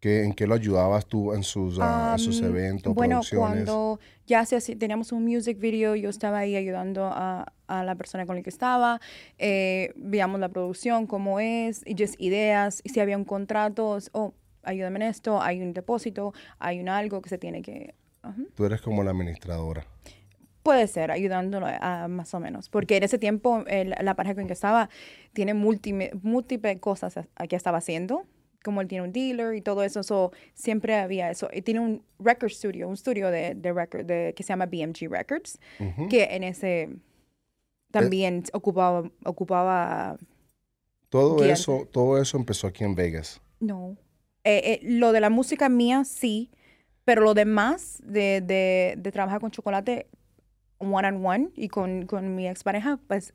¿En 0.03 0.33
qué 0.33 0.47
lo 0.47 0.55
ayudabas 0.55 1.05
tú 1.05 1.31
en 1.31 1.43
sus, 1.43 1.77
uh, 1.77 2.17
sus 2.17 2.41
eventos, 2.41 2.95
bueno, 2.95 3.21
cuando 3.35 3.99
ya 4.25 4.43
se, 4.45 4.75
teníamos 4.75 5.11
un 5.11 5.23
music 5.23 5.59
video, 5.59 5.95
yo 5.95 6.09
estaba 6.09 6.39
ahí 6.39 6.55
ayudando 6.55 7.05
a, 7.05 7.53
a 7.67 7.83
la 7.83 7.93
persona 7.93 8.25
con 8.25 8.35
la 8.35 8.41
que 8.41 8.49
estaba, 8.49 8.99
eh, 9.37 9.93
veíamos 9.95 10.39
la 10.39 10.49
producción, 10.49 11.05
cómo 11.05 11.39
es, 11.39 11.83
y 11.85 11.95
just 11.95 12.19
ideas, 12.19 12.81
y 12.83 12.89
si 12.89 12.99
había 12.99 13.15
un 13.15 13.25
contrato, 13.25 13.99
oh, 14.13 14.33
ayúdame 14.63 14.97
en 14.97 15.03
esto, 15.03 15.39
hay 15.39 15.61
un 15.61 15.71
depósito, 15.71 16.33
hay 16.57 16.79
un 16.79 16.89
algo 16.89 17.21
que 17.21 17.29
se 17.29 17.37
tiene 17.37 17.61
que... 17.61 17.93
Tú 18.55 18.65
eres 18.65 18.81
como 18.81 19.03
la 19.03 19.11
administradora. 19.11 19.85
Puede 20.63 20.87
ser, 20.87 21.11
ayudándolo 21.11 21.67
a, 21.67 22.07
más 22.07 22.33
o 22.33 22.39
menos. 22.39 22.69
Porque 22.69 22.97
en 22.97 23.03
ese 23.03 23.17
tiempo 23.17 23.63
la 23.65 24.15
pareja 24.15 24.35
con 24.35 24.43
la 24.43 24.47
que 24.47 24.53
estaba 24.53 24.89
tiene 25.33 25.55
múltiples 25.55 26.79
cosas 26.79 27.19
que 27.49 27.55
estaba 27.55 27.79
haciendo 27.79 28.27
como 28.63 28.81
él 28.81 28.87
tiene 28.87 29.03
un 29.03 29.11
dealer 29.11 29.55
y 29.55 29.61
todo 29.61 29.83
eso, 29.83 30.03
so, 30.03 30.31
siempre 30.53 30.95
había 30.95 31.29
eso. 31.29 31.49
Y 31.53 31.61
tiene 31.61 31.79
un 31.79 32.03
record 32.19 32.51
studio, 32.51 32.87
un 32.87 32.93
estudio 32.93 33.29
de, 33.29 33.55
de 33.55 33.73
record 33.73 34.05
de, 34.05 34.33
que 34.35 34.43
se 34.43 34.49
llama 34.49 34.65
BMG 34.65 35.09
Records, 35.09 35.59
que 36.09 36.23
en 36.31 36.43
ese 36.43 36.89
también 37.91 38.43
ocupaba, 38.53 39.09
ocupaba... 39.25 40.17
Todo 41.09 41.43
eso, 41.43 41.87
todo 41.91 42.21
eso 42.21 42.37
empezó 42.37 42.67
aquí 42.67 42.85
en 42.85 42.95
Vegas. 42.95 43.41
No. 43.59 43.97
Eh, 44.43 44.61
eh, 44.65 44.79
lo 44.83 45.11
de 45.11 45.19
la 45.19 45.29
música 45.29 45.67
mía, 45.67 46.03
sí, 46.05 46.51
pero 47.03 47.21
lo 47.21 47.33
demás 47.33 48.01
de, 48.03 48.41
de, 48.41 48.95
de 48.97 49.11
trabajar 49.11 49.41
con 49.41 49.51
chocolate 49.51 50.07
one 50.79 51.07
on 51.07 51.25
one 51.25 51.49
y 51.55 51.67
con, 51.67 52.05
con 52.05 52.35
mi 52.35 52.47
expareja, 52.47 52.99
pues 53.07 53.33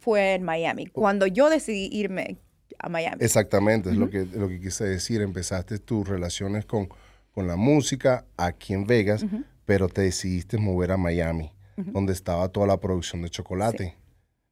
fue 0.00 0.34
en 0.34 0.42
Miami. 0.42 0.86
Cuando 0.86 1.26
yo 1.26 1.50
decidí 1.50 1.88
irme, 1.92 2.38
a 2.78 2.88
Miami. 2.88 3.18
Exactamente, 3.20 3.90
es 3.90 3.96
lo, 3.96 4.10
que, 4.10 4.26
lo 4.26 4.48
que 4.48 4.60
quise 4.60 4.84
decir. 4.84 5.20
Empezaste 5.20 5.78
tus 5.78 6.08
relaciones 6.08 6.66
con, 6.66 6.88
con 7.32 7.46
la 7.46 7.56
música 7.56 8.26
aquí 8.36 8.74
en 8.74 8.86
Vegas, 8.86 9.24
pero 9.64 9.88
te 9.88 10.02
decidiste 10.02 10.58
mover 10.58 10.92
a 10.92 10.96
Miami, 10.96 11.52
donde 11.76 12.12
estaba 12.12 12.48
toda 12.48 12.66
la 12.66 12.78
producción 12.80 13.22
de 13.22 13.30
chocolate. 13.30 13.96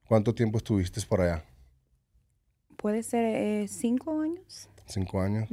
¿Cuánto 0.07 0.35
tiempo 0.35 0.59
estuviste 0.59 1.01
por 1.07 1.21
allá? 1.21 1.45
Puede 2.77 3.03
ser 3.03 3.25
eh, 3.25 3.69
cinco 3.69 4.21
años. 4.21 4.69
Cinco 4.87 5.21
años. 5.21 5.49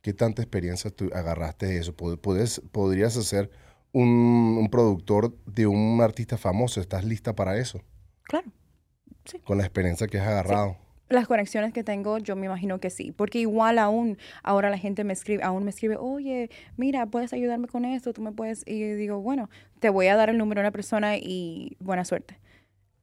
¿Qué 0.00 0.12
tanta 0.12 0.42
experiencia 0.42 0.90
tú 0.90 1.10
agarraste 1.12 1.66
de 1.66 1.78
eso? 1.78 1.94
¿Podrías, 1.94 2.60
podrías 2.72 3.16
hacer 3.16 3.50
un, 3.92 4.56
un, 4.58 4.68
productor 4.70 5.36
de 5.44 5.66
un 5.66 6.00
artista 6.00 6.38
famoso? 6.38 6.80
¿Estás 6.80 7.04
lista 7.04 7.34
para 7.34 7.58
eso? 7.58 7.82
Claro. 8.22 8.50
Sí. 9.24 9.38
Con 9.40 9.58
la 9.58 9.64
experiencia 9.64 10.06
que 10.06 10.18
has 10.18 10.26
agarrado 10.26 10.76
las 11.12 11.26
conexiones 11.26 11.72
que 11.72 11.84
tengo, 11.84 12.18
yo 12.18 12.36
me 12.36 12.46
imagino 12.46 12.78
que 12.78 12.90
sí, 12.90 13.12
porque 13.12 13.38
igual 13.38 13.78
aún 13.78 14.18
ahora 14.42 14.70
la 14.70 14.78
gente 14.78 15.04
me 15.04 15.12
escribe, 15.12 15.42
aún 15.42 15.64
me 15.64 15.70
escribe, 15.70 15.96
oye, 15.96 16.50
mira, 16.76 17.06
puedes 17.06 17.32
ayudarme 17.32 17.68
con 17.68 17.84
esto, 17.84 18.12
tú 18.12 18.22
me 18.22 18.32
puedes, 18.32 18.62
y 18.66 18.82
digo, 18.92 19.20
bueno, 19.20 19.50
te 19.80 19.88
voy 19.88 20.06
a 20.08 20.16
dar 20.16 20.30
el 20.30 20.38
número 20.38 20.60
de 20.60 20.66
una 20.66 20.72
persona 20.72 21.16
y 21.16 21.76
buena 21.80 22.04
suerte. 22.04 22.38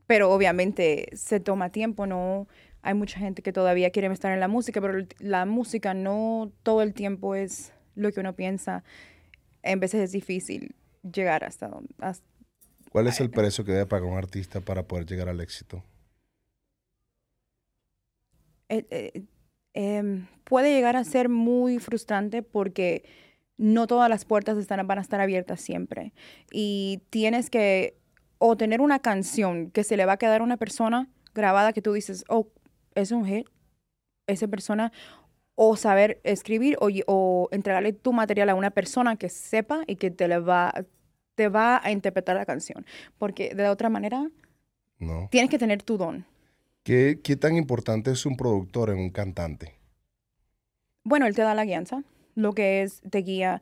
Pero 0.08 0.32
obviamente 0.32 1.10
se 1.14 1.40
toma 1.40 1.70
tiempo, 1.70 2.08
no, 2.08 2.48
hay 2.82 2.94
mucha 2.94 3.20
gente 3.20 3.42
que 3.42 3.54
todavía 3.54 3.92
quiere 3.92 4.12
estar 4.12 4.32
en 4.32 4.40
la 4.40 4.48
música, 4.48 4.82
pero 4.82 5.06
la 5.20 5.46
música 5.46 5.94
no 5.94 6.52
todo 6.64 6.82
el 6.82 6.94
tiempo 6.94 7.36
es 7.36 7.74
lo 7.96 8.12
que 8.12 8.20
uno 8.20 8.36
piensa. 8.36 8.84
En 9.62 9.80
veces 9.80 10.02
es 10.02 10.12
difícil 10.12 10.76
llegar 11.04 11.44
hasta 11.44 11.68
donde... 11.68 11.94
¿Cuál 12.92 13.08
es 13.08 13.20
el 13.20 13.30
precio 13.30 13.64
que 13.66 13.74
debe 13.74 13.86
pagar 13.86 14.10
un 14.10 14.18
artista 14.18 14.62
para 14.62 14.84
poder 14.84 15.06
llegar 15.06 15.30
al 15.30 15.42
éxito? 15.42 15.84
Eh, 18.70 18.86
eh, 18.90 19.24
em, 19.74 20.28
puede 20.44 20.74
llegar 20.74 20.96
a 20.96 21.04
ser 21.04 21.30
muy 21.30 21.80
frustrante 21.80 22.44
porque 22.44 23.04
no 23.58 23.88
todas 23.88 24.10
las 24.10 24.26
puertas 24.26 24.58
están, 24.58 24.86
van 24.88 25.00
a 25.00 25.02
estar 25.02 25.20
abiertas 25.20 25.60
siempre. 25.60 26.14
Y 26.52 27.02
tienes 27.10 27.50
que 27.50 27.98
o 28.38 28.56
tener 28.56 28.82
una 28.82 29.00
canción 29.00 29.70
que 29.70 29.84
se 29.84 29.98
le 29.98 30.06
va 30.06 30.14
a 30.14 30.18
quedar 30.18 30.42
a 30.42 30.44
una 30.44 30.58
persona 30.58 31.10
grabada 31.34 31.74
que 31.74 31.82
tú 31.82 31.94
dices, 31.94 32.24
oh, 32.30 32.48
es 32.96 33.12
un 33.12 33.26
hit, 33.26 33.48
esa 34.28 34.48
persona, 34.48 34.92
o 35.56 35.76
saber 35.76 36.22
escribir 36.24 36.78
o, 36.80 36.90
o 37.08 37.50
entregarle 37.52 37.92
tu 37.92 38.14
material 38.14 38.50
a 38.50 38.56
una 38.56 38.72
persona 38.72 39.18
que 39.18 39.28
sepa 39.28 39.84
y 39.88 39.98
que 39.98 40.10
te, 40.10 40.28
le 40.30 40.40
va, 40.40 40.74
te 41.36 41.50
va 41.50 41.82
a 41.84 41.92
interpretar 41.92 42.38
la 42.38 42.46
canción. 42.46 42.86
Porque 43.18 43.54
de 43.54 43.68
otra 43.68 43.90
manera, 43.90 44.30
no. 45.00 45.28
tienes 45.30 45.50
que 45.50 45.60
tener 45.60 45.84
tu 45.84 45.98
don. 45.98 46.26
¿Qué, 46.84 47.38
tan 47.40 47.56
importante 47.56 48.12
es 48.12 48.26
un 48.26 48.36
productor 48.36 48.90
en 48.90 49.00
un 49.00 49.10
cantante? 49.12 49.76
Bueno, 51.04 51.28
él 51.28 51.36
te 51.36 51.42
da 51.42 51.54
la 51.54 51.66
guianza, 51.66 52.04
lo 52.36 52.54
que 52.54 52.82
es, 52.82 53.02
te 53.10 53.20
guía 53.20 53.62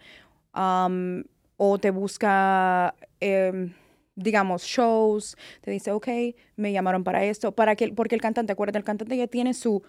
o 0.53 1.77
te 1.79 1.91
busca, 1.91 2.95
em, 3.19 3.73
digamos, 4.15 4.63
shows, 4.63 5.35
te 5.61 5.71
dice, 5.71 5.91
ok, 5.91 6.07
me 6.55 6.71
llamaron 6.71 7.03
para 7.03 7.25
esto, 7.25 7.51
para 7.51 7.75
que, 7.75 7.89
porque 7.93 8.15
el 8.15 8.21
cantante, 8.21 8.53
acuérdate, 8.53 8.79
el 8.79 8.83
cantante 8.83 9.17
ya 9.17 9.27
tiene 9.27 9.53
su, 9.53 9.83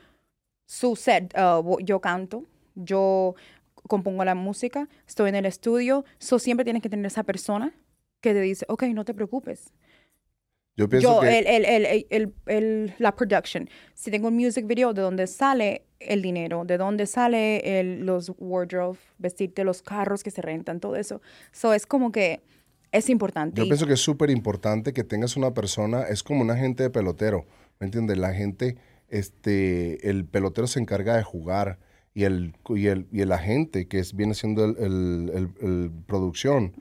su 0.67 0.97
set, 0.97 1.35
uh, 1.39 1.79
yo 1.81 2.01
canto, 2.01 2.45
yo 2.75 3.35
compongo 3.89 4.25
la 4.25 4.35
música, 4.35 4.89
estoy 5.07 5.31
en 5.31 5.37
el 5.37 5.47
estudio, 5.47 6.05
so 6.19 6.39
siempre 6.39 6.65
tienes 6.65 6.83
que 6.83 6.91
tener 6.91 7.07
esa 7.07 7.23
persona 7.23 7.73
que 8.21 8.33
te 8.35 8.41
dice, 8.41 8.67
ok, 8.69 8.85
no 8.95 9.05
te 9.05 9.15
preocupes, 9.15 9.73
yo 10.79 10.89
pienso 10.89 11.21
que... 11.21 11.39
el, 11.41 11.65
el, 11.65 12.07
el, 12.09 12.33
el, 12.47 12.95
la 12.99 13.15
production. 13.15 13.69
Si 13.95 14.11
tengo 14.11 14.29
un 14.29 14.37
music 14.37 14.67
video, 14.67 14.95
¿de 14.95 15.03
dónde 15.03 15.27
sale 15.27 15.83
el 15.99 16.23
dinero? 16.23 16.65
¿De 16.65 16.79
dónde 16.79 17.07
sale 17.07 17.81
el, 17.81 18.07
los 18.07 18.33
wardrobe, 18.39 18.99
vestirte, 19.19 19.65
los 19.65 19.83
carros 19.83 20.23
que 20.23 20.31
se 20.31 20.41
rentan, 20.41 20.79
todo 20.79 20.97
eso? 20.97 21.21
So, 21.53 21.75
es 21.75 21.85
como 21.85 22.13
que 22.13 22.41
es 22.93 23.11
importante. 23.11 23.61
Yo 23.61 23.65
pienso 23.65 23.87
que 23.87 23.95
es 23.95 24.01
súper 24.01 24.31
importante 24.31 24.93
que 24.93 25.05
tengas 25.05 25.37
una 25.37 25.53
persona, 25.53 26.05
es 26.05 26.23
como 26.23 26.41
un 26.43 26.51
agente 26.51 26.85
de 26.85 26.91
pelotero, 26.91 27.45
¿me 27.81 27.87
entiendes? 27.87 28.17
La 28.17 28.33
gente, 28.33 28.77
este, 29.09 30.09
el 30.09 30.25
pelotero 30.25 30.67
se 30.69 30.81
encarga 30.81 31.17
de 31.17 31.23
jugar 31.25 31.81
y 32.15 32.25
el, 32.25 32.55
y 32.71 32.87
el, 32.87 33.07
y 33.13 33.21
el 33.21 33.33
agente, 33.33 33.89
que 33.89 33.99
es, 33.99 34.15
viene 34.15 34.35
siendo 34.35 34.65
el, 34.65 34.77
el, 34.79 35.51
el 35.61 35.91
producción, 36.07 36.73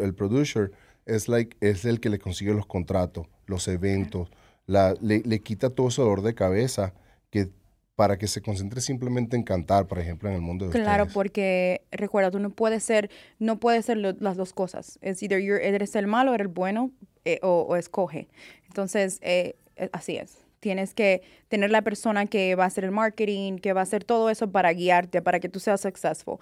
el 0.00 0.14
producer, 0.14 0.72
es, 1.06 1.28
like, 1.28 1.56
es 1.60 1.84
el 1.84 2.00
que 2.00 2.10
le 2.10 2.18
consigue 2.18 2.54
los 2.54 2.66
contratos, 2.66 3.26
los 3.52 3.68
eventos, 3.68 4.28
la, 4.66 4.94
le, 5.00 5.20
le, 5.20 5.40
quita 5.40 5.70
todo 5.70 5.88
ese 5.88 6.02
dolor 6.02 6.22
de 6.22 6.34
cabeza 6.34 6.94
que 7.30 7.50
para 7.94 8.18
que 8.18 8.26
se 8.26 8.40
concentre 8.40 8.80
simplemente 8.80 9.36
en 9.36 9.42
cantar, 9.42 9.86
por 9.86 9.98
ejemplo, 9.98 10.28
en 10.28 10.34
el 10.34 10.40
mundo 10.40 10.66
de 10.66 10.72
Claro, 10.72 11.06
porque 11.12 11.82
recuerda, 11.90 12.30
tú 12.30 12.38
no 12.38 12.50
puedes 12.50 12.82
ser, 12.82 13.10
no 13.38 13.60
puedes 13.60 13.84
ser 13.84 13.98
las 13.98 14.36
dos 14.36 14.52
cosas. 14.52 14.98
Es 15.02 15.22
either 15.22 15.40
eres 15.40 15.94
el 15.94 16.06
malo, 16.06 16.34
eres 16.34 16.46
el 16.46 16.48
bueno, 16.48 16.90
eh, 17.24 17.38
o, 17.42 17.76
escoge. 17.76 18.28
Entonces, 18.66 19.18
eh, 19.22 19.56
eh, 19.76 19.90
así 19.92 20.16
es. 20.16 20.38
Tienes 20.60 20.94
que 20.94 21.22
tener 21.48 21.70
la 21.70 21.82
persona 21.82 22.26
que 22.26 22.54
va 22.54 22.64
a 22.64 22.68
hacer 22.68 22.84
el 22.84 22.92
marketing, 22.92 23.58
que 23.58 23.72
va 23.72 23.80
a 23.80 23.82
hacer 23.82 24.04
todo 24.04 24.30
eso 24.30 24.50
para 24.50 24.72
guiarte, 24.72 25.20
para 25.20 25.38
que 25.38 25.48
tú 25.48 25.60
seas 25.60 25.80
successful. 25.80 26.38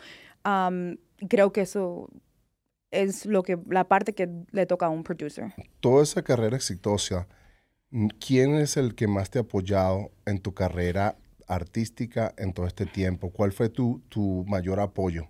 creo 1.29 1.53
que 1.53 1.63
eso 1.63 2.09
es 2.91 3.27
lo 3.27 3.43
que, 3.43 3.59
la 3.69 3.85
parte 3.85 4.13
que 4.15 4.29
le 4.51 4.67
toca 4.67 4.87
a 4.87 4.89
un 4.89 5.03
producer. 5.03 5.53
Toda 5.81 6.03
esa 6.03 6.23
carrera 6.23 6.57
exitosa, 6.57 7.27
¿quién 8.25 8.55
es 8.55 8.77
el 8.77 8.95
que 8.95 9.07
más 9.07 9.31
te 9.31 9.39
ha 9.39 9.43
apoyado 9.43 10.11
en 10.27 10.41
tu 10.41 10.55
carrera 10.55 11.17
artística 11.47 12.35
en 12.37 12.53
todo 12.53 12.67
este 12.67 12.87
tiempo? 12.87 13.31
¿Cuál 13.31 13.53
fue 13.53 13.69
tu, 13.69 14.01
tu 14.09 14.45
mayor 14.47 14.81
apoyo? 14.81 15.29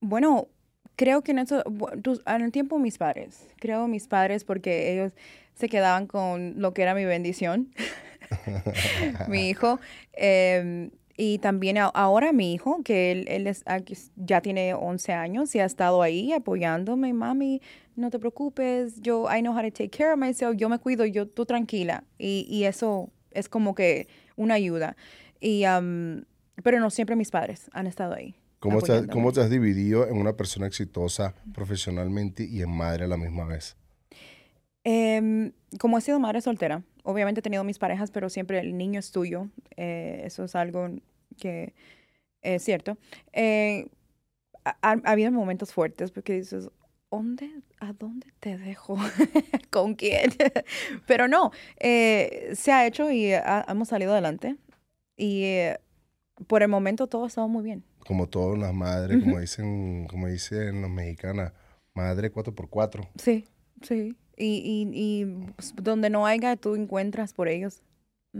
bueno, 0.00 0.46
creo 0.94 1.22
que 1.22 1.32
en, 1.32 1.40
eso, 1.40 1.64
en 2.26 2.42
el 2.42 2.52
tiempo 2.52 2.78
mis 2.78 2.96
padres, 2.96 3.48
creo 3.58 3.88
mis 3.88 4.06
padres 4.06 4.44
porque 4.44 4.92
ellos 4.92 5.12
se 5.54 5.68
quedaban 5.68 6.06
con 6.06 6.54
lo 6.60 6.72
que 6.72 6.82
era 6.82 6.94
mi 6.94 7.04
bendición, 7.04 7.74
mi 9.28 9.48
hijo. 9.48 9.80
Em, 10.14 10.90
y 11.16 11.38
también 11.38 11.76
ahora 11.78 12.32
mi 12.32 12.54
hijo, 12.54 12.82
que 12.82 13.12
él, 13.12 13.26
él 13.28 13.46
es, 13.46 13.64
ya 14.16 14.40
tiene 14.40 14.74
11 14.74 15.12
años 15.12 15.54
y 15.54 15.60
ha 15.60 15.64
estado 15.64 16.02
ahí 16.02 16.32
apoyándome, 16.32 17.12
mami, 17.12 17.60
no 17.96 18.10
te 18.10 18.18
preocupes, 18.18 19.00
yo, 19.00 19.26
I 19.30 19.40
know 19.40 19.54
how 19.54 19.62
to 19.62 19.70
take 19.70 19.90
care 19.90 20.12
of 20.12 20.18
myself, 20.18 20.56
yo 20.56 20.68
me 20.68 20.78
cuido, 20.78 21.04
yo, 21.04 21.28
tú 21.28 21.44
tranquila. 21.44 22.04
Y, 22.18 22.46
y 22.48 22.64
eso 22.64 23.10
es 23.30 23.48
como 23.48 23.74
que 23.74 24.08
una 24.36 24.54
ayuda. 24.54 24.96
Y, 25.40 25.64
pero 26.62 26.80
no 26.80 26.90
siempre 26.90 27.16
mis 27.16 27.30
padres 27.30 27.70
han 27.72 27.86
estado 27.86 28.14
ahí. 28.14 28.34
¿Cómo 28.60 28.80
te, 28.80 29.08
¿Cómo 29.08 29.32
te 29.32 29.40
has 29.40 29.50
dividido 29.50 30.06
en 30.06 30.16
una 30.16 30.36
persona 30.36 30.66
exitosa 30.66 31.34
profesionalmente 31.52 32.44
y 32.44 32.62
en 32.62 32.70
madre 32.70 33.04
a 33.04 33.08
la 33.08 33.16
misma 33.16 33.44
vez? 33.44 33.76
Eh, 34.84 35.52
como 35.78 35.98
he 35.98 36.00
sido 36.00 36.18
madre 36.18 36.40
soltera, 36.40 36.82
obviamente 37.02 37.40
he 37.40 37.42
tenido 37.42 37.64
mis 37.64 37.78
parejas, 37.78 38.10
pero 38.10 38.28
siempre 38.28 38.58
el 38.60 38.76
niño 38.76 39.00
es 39.00 39.12
tuyo. 39.12 39.48
Eh, 39.76 40.22
eso 40.24 40.44
es 40.44 40.54
algo 40.54 40.88
que 41.38 41.74
es 42.42 42.62
cierto. 42.62 42.96
Eh, 43.32 43.88
ha, 44.64 44.92
habido 45.04 45.30
momentos 45.32 45.72
fuertes 45.72 46.10
porque 46.10 46.34
dices, 46.34 46.68
¿dónde, 47.10 47.50
¿a 47.80 47.92
dónde 47.92 48.28
te 48.40 48.56
dejo? 48.58 48.96
¿Con 49.70 49.94
quién? 49.94 50.30
pero 51.06 51.28
no, 51.28 51.50
eh, 51.78 52.52
se 52.54 52.72
ha 52.72 52.86
hecho 52.86 53.10
y 53.10 53.32
hemos 53.68 53.88
salido 53.88 54.12
adelante. 54.12 54.56
Y 55.16 55.54
por 56.46 56.62
el 56.62 56.68
momento 56.68 57.06
todo 57.06 57.24
ha 57.24 57.28
estado 57.28 57.48
muy 57.48 57.62
bien. 57.62 57.84
Como 58.06 58.28
todas 58.28 58.58
las 58.58 58.74
madres, 58.74 59.22
como 59.22 59.38
dicen, 59.38 60.08
como 60.08 60.26
dicen 60.26 60.82
los 60.82 60.90
mexicanas, 60.90 61.52
madre 61.94 62.32
4x4. 62.32 63.08
Sí, 63.16 63.46
sí. 63.82 64.16
Y, 64.36 64.88
y, 64.92 65.24
pues, 65.56 65.74
donde 65.76 66.10
no 66.10 66.26
haya, 66.26 66.56
tú 66.56 66.74
encuentras 66.74 67.32
por 67.32 67.48
ellos. 67.48 67.82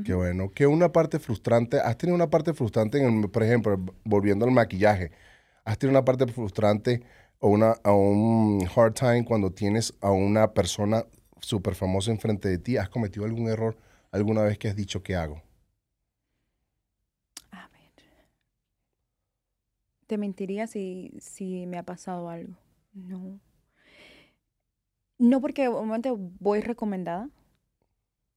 Qué 0.05 0.15
bueno. 0.15 0.51
¿Qué 0.51 0.67
una 0.67 0.91
parte 0.91 1.19
frustrante? 1.19 1.79
¿Has 1.79 1.99
tenido 1.99 2.15
una 2.15 2.31
parte 2.31 2.55
frustrante, 2.55 2.99
en 2.99 3.23
por 3.25 3.43
ejemplo, 3.43 3.79
volviendo 4.05 4.47
al 4.47 4.51
maquillaje? 4.51 5.13
¿Has 5.65 5.79
tenido 5.79 5.99
una 5.99 6.05
parte 6.05 6.27
frustrante 6.27 7.03
o 7.39 7.49
una, 7.51 7.73
a 7.85 7.93
un 7.93 8.67
hard 8.75 8.95
time 8.95 9.25
cuando 9.25 9.53
tienes 9.53 9.95
a 10.01 10.11
una 10.11 10.55
persona 10.55 11.05
súper 11.41 11.75
famosa 11.75 12.11
enfrente 12.11 12.49
de 12.49 12.59
ti? 12.59 12.79
¿Has 12.79 12.89
cometido 12.89 13.27
algún 13.27 13.49
error 13.49 13.77
alguna 14.11 14.43
vez 14.43 14.59
que 14.59 14.69
has 14.69 14.77
dicho 14.77 15.03
qué 15.03 15.15
hago? 15.15 15.43
A 17.51 17.69
ver. 17.69 17.93
Te 20.07 20.17
mentiría 20.17 20.67
si, 20.67 21.13
si 21.21 21.67
me 21.67 21.77
ha 21.77 21.83
pasado 21.83 22.31
algo. 22.31 22.55
No. 22.95 23.39
No, 25.19 25.41
porque 25.41 25.69
obviamente 25.69 26.13
voy 26.41 26.61
recomendada 26.61 27.29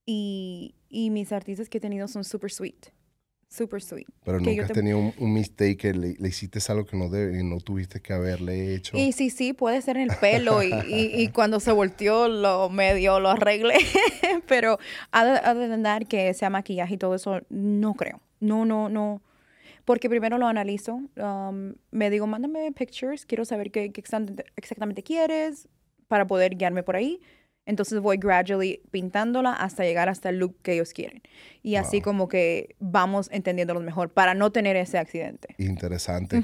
y, 0.06 0.74
mis 0.90 1.32
artistas 1.32 1.68
que 1.68 1.78
he 1.78 1.80
tenido 1.80 2.08
son 2.08 2.24
super 2.24 2.50
sweet. 2.50 2.86
Super 3.48 3.80
sweet. 3.80 4.06
Pero 4.24 4.40
nunca 4.40 4.64
has 4.64 4.72
tenido 4.72 4.98
un, 4.98 5.32
mistake 5.32 5.76
que 5.76 5.92
le, 5.92 6.28
hiciste 6.28 6.60
algo 6.68 6.84
que 6.84 6.96
no 6.96 7.08
debe 7.08 7.40
y 7.40 7.44
no 7.44 7.58
tuviste 7.58 8.00
que 8.00 8.12
haberle 8.12 8.74
hecho. 8.74 8.96
Y 8.96 9.12
sí, 9.12 9.30
sí, 9.30 9.52
puede 9.52 9.82
ser 9.82 9.96
en 9.96 10.10
el 10.10 10.16
pelo 10.16 10.62
y, 10.62 11.28
cuando 11.34 11.60
se 11.60 11.72
volteó 11.72 12.28
lo 12.28 12.68
medio 12.70 13.20
lo 13.20 13.30
arreglé. 13.30 13.76
Pero 14.48 14.78
a 15.10 15.54
de 15.54 16.06
que 16.06 16.34
sea 16.34 16.50
maquillaje 16.50 16.94
y 16.94 16.98
todo 16.98 17.14
eso, 17.14 17.40
no 17.48 17.94
creo. 17.94 18.20
No, 18.40 18.64
no, 18.64 18.88
no. 18.88 19.22
Porque 19.84 20.08
primero 20.08 20.38
lo 20.38 20.46
analizo. 20.46 21.00
Um, 21.16 21.74
me 21.92 22.10
digo, 22.10 22.26
mándame 22.26 22.72
pictures, 22.72 23.26
quiero 23.26 23.44
saber 23.44 23.70
qué, 23.70 23.92
qué 23.92 24.02
exactamente 24.56 25.02
quieres 25.02 25.68
para 26.08 26.26
poder 26.26 26.56
guiarme 26.56 26.82
por 26.82 26.96
ahí. 26.96 27.20
Entonces 27.66 28.00
voy 28.00 28.16
gradually 28.16 28.80
pintándola 28.92 29.52
hasta 29.52 29.82
llegar 29.82 30.08
hasta 30.08 30.28
el 30.28 30.38
look 30.38 30.56
que 30.62 30.74
ellos 30.74 30.92
quieren. 30.92 31.20
Y 31.62 31.74
así 31.74 32.00
como 32.00 32.28
que 32.28 32.76
vamos 32.78 33.28
entendiéndolo 33.32 33.80
mejor 33.80 34.10
para 34.10 34.34
no 34.34 34.52
tener 34.52 34.76
ese 34.76 34.98
accidente. 34.98 35.54
Interesante. 35.58 36.42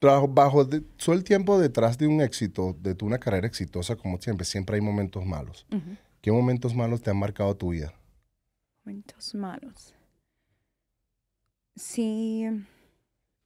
Bajo, 0.00 0.28
bajo 0.28 0.66
todo 0.66 1.14
el 1.14 1.24
tiempo 1.24 1.58
detrás 1.58 1.98
de 1.98 2.06
un 2.06 2.20
éxito, 2.20 2.76
de 2.80 2.94
tu, 2.94 3.06
una 3.06 3.18
carrera 3.18 3.46
exitosa, 3.46 3.96
como 3.96 4.18
siempre, 4.18 4.46
siempre 4.46 4.76
hay 4.76 4.80
momentos 4.80 5.26
malos. 5.26 5.66
¿Qué 6.20 6.30
momentos 6.30 6.74
malos 6.76 7.02
te 7.02 7.10
han 7.10 7.18
marcado 7.18 7.56
tu 7.56 7.70
vida? 7.70 7.92
Momentos 8.84 9.34
malos. 9.34 9.94
Sí. 11.74 12.46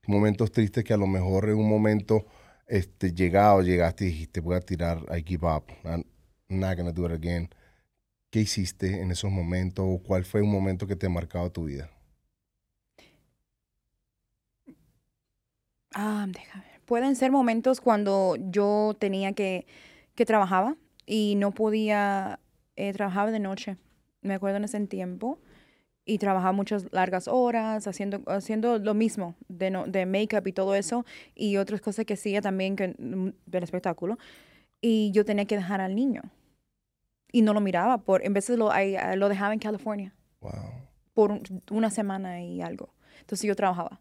Momentos 0.07 0.53
tristes 0.53 0.85
que 0.85 0.93
a 0.93 0.99
lo 0.99 1.07
mejor 1.07 1.49
en 1.49 1.57
un 1.57 1.69
momento 1.69 2.27
este, 2.67 3.13
llegado, 3.13 3.63
llegaste 3.63 4.05
y 4.05 4.09
dijiste, 4.09 4.41
voy 4.41 4.57
a 4.57 4.61
tirar, 4.61 5.05
I 5.17 5.23
give 5.27 5.47
up, 5.47 5.65
I'm 5.85 6.05
not 6.49 6.77
gonna 6.77 6.93
do 6.93 7.07
it 7.07 7.13
again. 7.13 7.51
¿Qué 8.31 8.41
hiciste 8.41 9.01
en 9.01 9.11
esos 9.13 9.31
momentos 9.31 9.85
o 9.89 10.03
cuál 10.03 10.25
fue 10.25 10.43
un 10.43 10.51
momento 10.51 10.87
que 10.87 10.97
te 10.97 11.07
ha 11.07 11.11
marcado 11.11 11.53
tu 11.53 11.65
vida? 11.65 11.91
Ah, 15.95 16.27
déjame. 16.29 16.65
Pueden 16.87 17.17
ser 17.17 17.31
momentos 17.31 17.81
cuando 17.81 18.37
yo 18.37 18.97
tenía 18.99 19.33
que, 19.33 19.67
que 20.15 20.27
trabajaba 20.27 20.77
y 21.07 21.37
no 21.37 21.53
podía, 21.53 22.41
eh, 22.77 22.93
trabajaba 22.93 23.31
de 23.31 23.39
noche. 23.39 23.77
Me 24.21 24.35
acuerdo 24.35 24.57
en 24.57 24.65
ese 24.65 24.81
tiempo 24.87 25.39
y 26.07 26.19
trabajaba 26.19 26.53
muchas 26.53 26.93
largas 26.93 27.29
horas 27.29 27.87
haciendo, 27.87 28.21
haciendo 28.27 28.79
lo 28.79 28.95
mismo 28.95 29.35
de, 29.49 29.71
no, 29.71 29.87
de 29.87 30.07
make-up 30.07 30.47
y 30.47 30.53
todo 30.53 30.75
eso 30.75 31.05
y 31.35 31.57
otras 31.57 31.81
cosas 31.81 32.05
que 32.05 32.15
hacía 32.15 32.43
también 32.43 32.77
que, 32.77 32.89
mm, 32.99 33.33
del 33.47 33.63
espectáculo. 33.63 34.19
Y 34.81 35.11
yo 35.13 35.25
tenía 35.25 35.47
que 35.47 35.57
dejar 35.57 35.81
al 35.81 35.95
niño. 35.95 36.23
Y 37.33 37.43
no 37.43 37.55
lo 37.55 37.61
miraba. 37.61 37.99
Por, 37.99 38.25
en 38.25 38.35
de 38.35 38.57
lo, 38.57 38.71
lo 39.17 39.29
dejaba 39.29 39.55
en 39.55 39.59
California. 39.59 40.15
Wow. 40.41 40.53
Por 41.15 41.41
una 41.71 41.91
semana 41.91 42.43
y 42.43 42.61
algo. 42.61 42.91
Entonces 43.21 43.49
yo 43.49 43.57
trabajaba. 43.57 44.01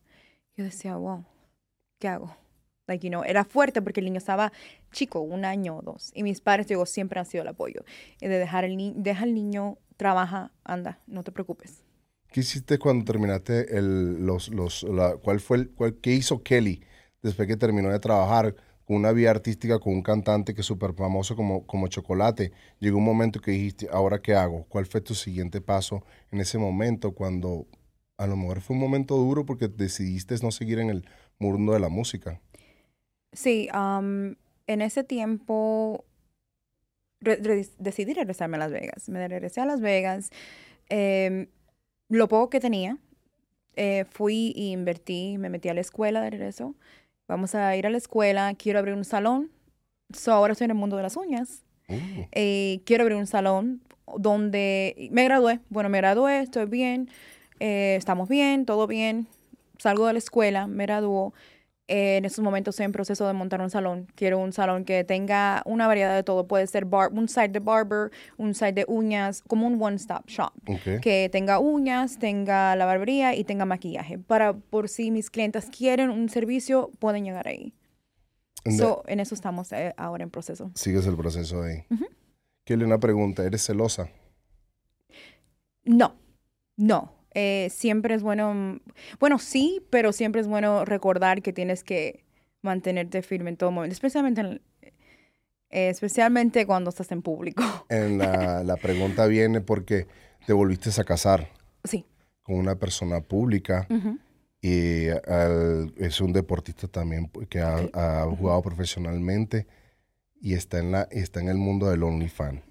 Yo 0.58 0.66
decía, 0.66 0.98
wow, 0.98 1.24
¿qué 2.00 2.10
hago? 2.10 2.36
Like, 2.86 3.08
you 3.08 3.10
know, 3.10 3.24
era 3.24 3.46
fuerte 3.46 3.82
porque 3.82 4.02
el 4.02 4.06
niño 4.06 4.18
estaba 4.18 4.52
chico, 4.92 5.22
un 5.22 5.46
año 5.46 5.78
o 5.78 5.82
dos. 5.82 6.12
Y 6.13 6.24
mis 6.24 6.42
padres, 6.42 6.68
digo, 6.68 6.86
siempre 6.86 7.20
han 7.20 7.26
sido 7.26 7.44
el 7.44 7.48
apoyo. 7.48 7.86
Y 8.20 8.28
de 8.28 8.38
dejar 8.38 8.66
el 8.66 8.76
niño, 8.76 8.96
deja 8.98 9.24
al 9.24 9.34
niño, 9.34 9.78
trabaja, 9.96 10.52
anda, 10.66 11.00
no 11.08 11.24
te 11.24 11.32
preocupes. 11.32 11.84
¿Qué 12.34 12.39
hiciste 12.39 12.80
cuando 12.80 13.06
terminaste 13.06 13.78
el, 13.78 14.26
los, 14.26 14.50
los, 14.50 14.82
la, 14.82 15.17
cuál 15.17 15.39
fue 15.39 15.58
el, 15.58 15.69
cuál, 15.69 15.98
qué 16.02 16.13
hizo 16.13 16.41
Kelly 16.41 16.82
después 17.22 17.48
que 17.48 17.58
terminó 17.58 17.89
de 17.89 18.00
trabajar 18.00 18.56
con 18.86 18.98
una 18.98 19.12
vía 19.12 19.30
artística 19.30 19.78
con 19.78 19.93
un 19.93 20.02
cantante 20.02 20.56
que 20.56 20.62
es 20.62 20.67
súper 20.67 20.96
famoso 20.96 21.36
como, 21.36 21.67
como 21.67 21.88
Chocolate? 21.89 22.52
Llegó 22.80 22.98
un 22.98 23.04
momento 23.04 23.39
que 23.39 23.52
dijiste, 23.52 23.88
¿ahora 23.91 24.19
qué 24.19 24.34
hago? 24.34 24.65
¿Cuál 24.67 24.88
fue 24.88 25.00
tu 25.00 25.13
siguiente 25.13 25.62
paso 25.62 26.04
en 26.32 26.41
ese 26.41 26.58
momento 26.58 27.12
cuando 27.12 27.67
a 28.17 28.26
lo 28.26 28.36
mejor 28.36 28.62
fue 28.62 28.76
un 28.76 28.82
momento 28.82 29.15
duro 29.15 29.46
porque 29.46 29.67
decidiste 29.67 30.36
no 30.41 30.50
seguir 30.50 30.80
en 30.80 30.89
el 30.89 31.08
mundo 31.38 31.74
de 31.74 31.80
la 31.82 31.89
música? 31.89 32.41
Sí, 33.32 33.69
um, 33.76 34.34
en 34.65 34.82
ese 34.82 35.04
tiempo 35.04 36.04
decidí 37.19 38.15
regresarme 38.15 38.58
a 38.58 38.62
Las 38.62 38.72
Vegas. 38.72 39.08
Me 39.08 39.28
regresé 39.28 39.62
a 39.62 39.67
Las 39.67 39.82
Vegas. 39.82 40.32
Eh, 40.89 41.48
lo 42.10 42.28
poco 42.28 42.50
que 42.50 42.60
tenía, 42.60 42.98
eh, 43.76 44.06
fui 44.10 44.54
e 44.56 44.72
invertí, 44.72 45.38
me 45.38 45.50
metí 45.50 45.70
a 45.70 45.74
la 45.74 45.82
escuela 45.82 46.22
de 46.22 46.30
regreso. 46.30 46.76
Vamos 47.28 47.56
a 47.56 47.76
ir 47.76 47.88
a 47.88 47.89
la 47.89 47.98
escuela, 47.98 48.54
quiero 48.56 48.80
abrir 48.80 48.96
un 48.96 49.06
salón. 49.06 49.50
So, 50.13 50.34
ahora 50.34 50.54
estoy 50.54 50.66
en 50.66 50.72
el 50.72 50.78
mundo 50.78 50.98
de 50.98 51.04
las 51.04 51.18
uñas. 51.18 51.63
Uh. 51.88 51.96
Eh, 52.32 52.82
quiero 52.86 53.04
abrir 53.04 53.18
un 53.18 53.28
salón 53.28 53.82
donde 54.18 55.10
me 55.12 55.24
gradué. 55.24 55.60
Bueno, 55.70 55.89
me 55.89 55.98
gradué, 56.00 56.42
estoy 56.42 56.66
bien, 56.66 57.10
eh, 57.60 57.96
estamos 57.98 58.30
bien, 58.30 58.66
todo 58.66 58.88
bien. 58.88 59.28
Salgo 59.80 60.08
de 60.08 60.13
la 60.13 60.20
escuela, 60.20 60.68
me 60.68 60.86
graduó 60.86 61.34
en 61.88 62.26
estos 62.26 62.43
momentos 62.43 62.76
estoy 62.76 62.86
en 62.86 62.91
proceso 62.91 63.28
de 63.28 63.34
montar 63.34 63.62
un 63.62 63.69
salón. 63.69 64.08
Quiero 64.15 64.39
un 64.39 64.54
salón 64.54 64.86
que 64.86 65.04
tenga 65.04 65.62
una 65.65 65.88
variedad 65.88 66.15
de 66.15 66.24
todo. 66.24 66.48
Puede 66.48 66.65
ser 66.67 66.86
bar 66.86 67.12
un 67.12 67.28
site 67.28 67.50
de 67.50 67.60
barber, 67.60 68.12
un 68.38 68.54
site 68.54 68.74
de 68.74 68.86
uñas, 68.88 69.41
como 69.41 69.67
un 69.67 69.82
one-stop 69.82 70.28
shop. 70.28 70.54
Que 71.02 71.30
tenga 71.32 71.60
uñas, 71.60 72.17
tenga 72.19 72.76
la 72.76 72.86
barbería 72.86 73.36
y 73.36 73.43
tenga 73.43 73.65
maquillaje. 73.65 74.17
Para 74.17 74.54
por 74.54 74.88
si 74.88 75.12
mis 75.12 75.30
clientes 75.30 75.65
quieren 75.65 76.10
un 76.10 76.30
servicio, 76.30 76.89
pueden 77.00 77.26
llegar 77.26 77.48
ahí. 77.48 77.74
So, 78.78 79.04
en 79.08 79.19
eso 79.19 79.36
estamos 79.36 79.74
eh, 79.74 79.93
ahora 79.98 80.24
en 80.24 80.30
proceso. 80.30 80.72
Sigues 80.76 81.06
el 81.06 81.17
proceso 81.17 81.63
ahí. 81.63 81.86
Uh 81.89 82.06
una 82.76 82.98
pregunta. 82.98 83.43
¿Eres 83.43 83.65
celosa? 83.65 84.10
No, 85.84 86.15
no. 86.78 87.13
Eh, 87.36 87.69
siempre 87.72 88.15
es 88.15 88.22
bueno, 88.22 88.80
bueno, 89.19 89.39
sí, 89.39 89.82
pero 89.89 90.12
siempre 90.12 90.41
es 90.41 90.48
bueno 90.48 90.86
recordar 90.86 91.41
que 91.41 91.54
tienes 91.54 91.84
que 91.84 92.24
mantenerte 92.62 93.22
firme 93.22 93.50
en 93.50 93.58
todo 93.58 93.72
momento, 93.72 93.93
especialmente, 93.93 94.62
eh, 95.69 95.89
especialmente 95.89 96.65
cuando 96.65 96.89
estás 96.89 97.12
en 97.12 97.22
público. 97.22 97.63
En 97.89 98.17
la, 98.17 98.63
la 98.63 98.78
pregunta 98.78 99.26
viene 99.28 99.62
porque 99.62 100.08
te 100.46 100.54
volviste 100.54 100.89
a 101.00 101.04
casar. 101.04 101.50
Sí. 101.84 102.06
Con 102.41 102.56
una 102.56 102.76
persona 102.76 103.22
pública. 103.22 103.88
Y 104.62 105.08
es 105.98 106.22
un 106.22 106.32
deportista 106.32 106.88
también 106.88 107.30
que 107.50 107.60
ha, 107.60 108.26
jugado 108.38 108.62
profesionalmente 108.62 109.67
y 110.39 110.54
está 110.54 110.80
en, 110.80 110.91
la, 110.93 111.04
está 111.12 111.41
en 111.41 111.50
el 111.50 111.58
mundo 111.58 111.89
del 111.89 112.04
OnlyFans. 112.04 112.62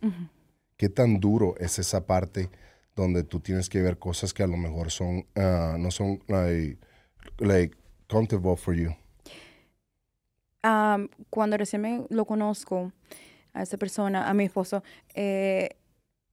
¿Qué 0.76 0.88
tan 0.88 1.20
duro 1.20 1.54
es 1.58 1.78
esa 1.78 2.06
parte 2.06 2.48
donde 2.94 3.24
tú 3.24 3.40
tienes 3.40 3.68
que 3.68 3.80
ver 3.80 3.98
cosas 3.98 4.32
que 4.34 4.42
a 4.42 4.46
lo 4.46 4.56
mejor 4.56 4.90
son, 4.90 5.26
ah, 5.36 5.76
no 5.78 5.90
son 5.90 6.22
like, 6.28 6.78
like 7.38 7.76
comfortable 8.08 8.56
for 8.56 8.74
you? 8.74 8.94
cuando 11.28 11.56
recién 11.56 11.82
me 11.82 12.06
lo 12.08 12.24
conozco 12.24 12.92
a 13.52 13.62
esa 13.62 13.76
persona, 13.78 14.28
a 14.28 14.34
mi 14.34 14.44
esposo, 14.44 14.84
eh, 15.12 15.70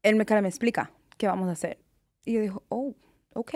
él 0.03 0.15
me, 0.15 0.25
me 0.41 0.47
explica 0.47 0.91
qué 1.17 1.27
vamos 1.27 1.49
a 1.49 1.53
hacer. 1.53 1.79
Y 2.25 2.33
yo 2.33 2.41
digo, 2.41 2.63
oh, 2.69 2.93
ok. 3.33 3.53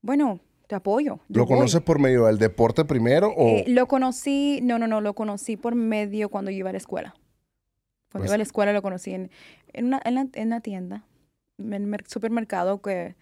Bueno, 0.00 0.40
te 0.66 0.74
apoyo. 0.74 1.20
¿Lo 1.28 1.46
conoces 1.46 1.80
por 1.82 1.98
medio 1.98 2.26
del 2.26 2.38
deporte 2.38 2.84
primero 2.84 3.28
o...? 3.28 3.48
Eh, 3.48 3.64
lo 3.68 3.86
conocí, 3.86 4.60
no, 4.62 4.78
no, 4.78 4.86
no, 4.86 5.00
lo 5.00 5.14
conocí 5.14 5.56
por 5.56 5.74
medio 5.74 6.28
cuando 6.28 6.50
yo 6.50 6.58
iba 6.58 6.70
a 6.70 6.72
la 6.72 6.78
escuela. 6.78 7.14
Cuando 8.10 8.22
pues 8.22 8.28
iba 8.28 8.34
a 8.34 8.38
la 8.38 8.44
escuela 8.44 8.72
lo 8.72 8.82
conocí 8.82 9.12
en, 9.12 9.30
en, 9.72 9.86
una, 9.86 10.00
en, 10.04 10.14
la, 10.14 10.28
en 10.32 10.50
la 10.50 10.60
tienda, 10.60 11.04
supermercado, 12.06 12.80
que 12.80 13.14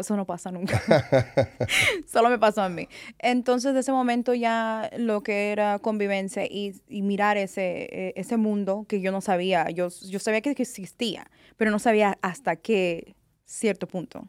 eso 0.00 0.16
no 0.16 0.26
pasa 0.26 0.50
nunca. 0.50 0.80
Solo 2.06 2.30
me 2.30 2.38
pasó 2.38 2.62
a 2.62 2.68
mí. 2.68 2.88
Entonces, 3.18 3.74
de 3.74 3.80
ese 3.80 3.92
momento 3.92 4.34
ya 4.34 4.90
lo 4.96 5.22
que 5.22 5.52
era 5.52 5.78
convivencia 5.78 6.44
y, 6.44 6.74
y 6.88 7.02
mirar 7.02 7.36
ese, 7.36 7.88
e, 7.90 8.12
ese 8.16 8.36
mundo 8.36 8.86
que 8.88 9.00
yo 9.00 9.12
no 9.12 9.20
sabía, 9.20 9.70
yo, 9.70 9.88
yo 9.88 10.18
sabía 10.18 10.40
que 10.40 10.50
existía, 10.50 11.30
pero 11.56 11.70
no 11.70 11.78
sabía 11.78 12.18
hasta 12.22 12.56
qué 12.56 13.14
cierto 13.44 13.86
punto. 13.86 14.28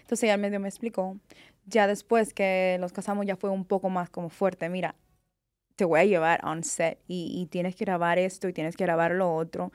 Entonces 0.00 0.26
ya 0.26 0.34
el 0.34 0.40
medio 0.40 0.60
me 0.60 0.68
explicó. 0.68 1.16
Ya 1.66 1.86
después 1.86 2.34
que 2.34 2.78
nos 2.80 2.92
casamos 2.92 3.26
ya 3.26 3.36
fue 3.36 3.50
un 3.50 3.64
poco 3.64 3.90
más 3.90 4.10
como 4.10 4.28
fuerte. 4.28 4.68
Mira, 4.68 4.96
te 5.76 5.84
voy 5.84 6.00
a 6.00 6.04
llevar 6.04 6.44
on 6.44 6.64
set 6.64 6.98
y, 7.06 7.32
y 7.40 7.46
tienes 7.46 7.76
que 7.76 7.84
grabar 7.84 8.18
esto 8.18 8.48
y 8.48 8.52
tienes 8.52 8.76
que 8.76 8.84
grabar 8.84 9.12
lo 9.12 9.34
otro. 9.34 9.72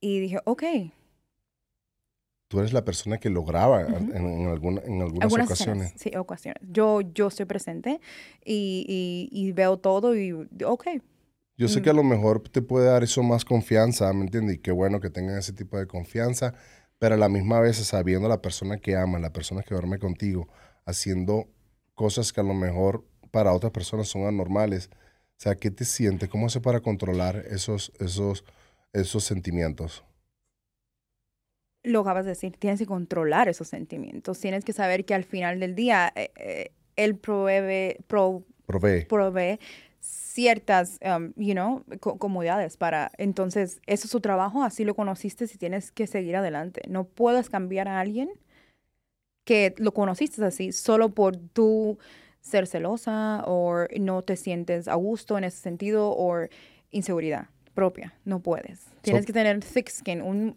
Y 0.00 0.20
dije, 0.20 0.40
ok, 0.44 0.62
tú 2.48 2.58
eres 2.60 2.72
la 2.72 2.84
persona 2.84 3.18
que 3.18 3.28
lo 3.30 3.44
graba 3.44 3.82
en, 3.82 4.46
alguna, 4.48 4.80
en 4.84 5.02
algunas, 5.02 5.32
ocasiones. 5.32 5.92
sí, 5.96 6.10
ocasiones. 6.16 6.62
Yo, 6.66 7.02
yo 7.02 7.28
estoy 7.28 7.44
presente 7.44 8.00
y, 8.44 9.28
y, 9.30 9.52
veo 9.52 9.78
todo 9.78 10.16
y, 10.16 10.32
ok. 10.64 10.86
Yo 11.58 11.68
sé 11.68 11.82
que 11.82 11.90
a 11.90 11.92
lo 11.94 12.04
mejor 12.04 12.40
te 12.48 12.62
puede 12.62 12.86
dar 12.86 13.02
eso 13.02 13.22
más 13.22 13.44
confianza, 13.44 14.12
¿me 14.12 14.22
entiendes? 14.22 14.56
Y 14.56 14.58
qué 14.60 14.70
bueno 14.72 15.00
que 15.00 15.10
tengan 15.10 15.38
ese 15.38 15.52
tipo 15.52 15.76
de 15.76 15.86
confianza, 15.86 16.54
pero 16.98 17.16
a 17.16 17.18
la 17.18 17.28
misma 17.28 17.60
vez 17.60 17.76
sabiendo 17.76 18.26
a 18.26 18.30
la 18.30 18.40
persona 18.40 18.78
que 18.78 18.96
ama, 18.96 19.18
la 19.18 19.32
persona 19.32 19.62
que 19.62 19.74
duerme 19.74 19.98
contigo, 19.98 20.48
haciendo 20.86 21.48
cosas 21.94 22.32
que 22.32 22.40
a 22.40 22.44
lo 22.44 22.54
mejor 22.54 23.04
para 23.30 23.52
otras 23.52 23.72
personas 23.72 24.08
son 24.08 24.26
anormales. 24.26 24.88
O 24.92 25.40
sea, 25.40 25.56
¿qué 25.56 25.70
te 25.70 25.84
sientes? 25.84 26.28
¿Cómo 26.28 26.46
hace 26.46 26.60
para 26.60 26.80
controlar 26.80 27.44
esos, 27.50 27.92
esos, 27.98 28.44
esos 28.92 29.24
sentimientos? 29.24 30.04
Lo 31.82 32.00
acabas 32.00 32.24
de 32.24 32.30
decir, 32.30 32.56
tienes 32.58 32.80
que 32.80 32.86
controlar 32.86 33.48
esos 33.48 33.68
sentimientos, 33.68 34.40
tienes 34.40 34.64
que 34.64 34.72
saber 34.72 35.04
que 35.04 35.14
al 35.14 35.24
final 35.24 35.60
del 35.60 35.74
día 35.74 36.12
eh, 36.14 36.30
eh, 36.36 36.72
él 36.96 37.16
provee, 37.16 37.96
provee. 38.06 39.58
ciertas, 40.00 40.98
um, 41.02 41.32
you 41.36 41.52
know, 41.52 41.84
comodidades 42.00 42.76
para, 42.76 43.10
entonces, 43.18 43.80
eso 43.86 44.06
es 44.06 44.10
su 44.10 44.20
trabajo, 44.20 44.62
así 44.62 44.84
lo 44.84 44.94
conociste 44.94 45.44
y 45.44 45.58
tienes 45.58 45.90
que 45.92 46.06
seguir 46.06 46.36
adelante. 46.36 46.82
No 46.88 47.04
puedes 47.04 47.50
cambiar 47.50 47.88
a 47.88 48.00
alguien 48.00 48.30
que 49.44 49.74
lo 49.78 49.92
conociste 49.92 50.44
así 50.44 50.72
solo 50.72 51.14
por 51.14 51.36
tu 51.36 51.98
ser 52.40 52.66
celosa 52.66 53.42
o 53.46 53.86
no 53.98 54.22
te 54.22 54.36
sientes 54.36 54.88
a 54.88 54.94
gusto 54.94 55.38
en 55.38 55.44
ese 55.44 55.58
sentido 55.58 56.10
o 56.10 56.46
inseguridad 56.90 57.48
propia, 57.78 58.12
no 58.24 58.40
puedes. 58.40 58.86
Tienes 59.02 59.24
que 59.24 59.32
tener 59.32 59.60
thick 59.60 59.88
skin, 59.88 60.20
un 60.20 60.52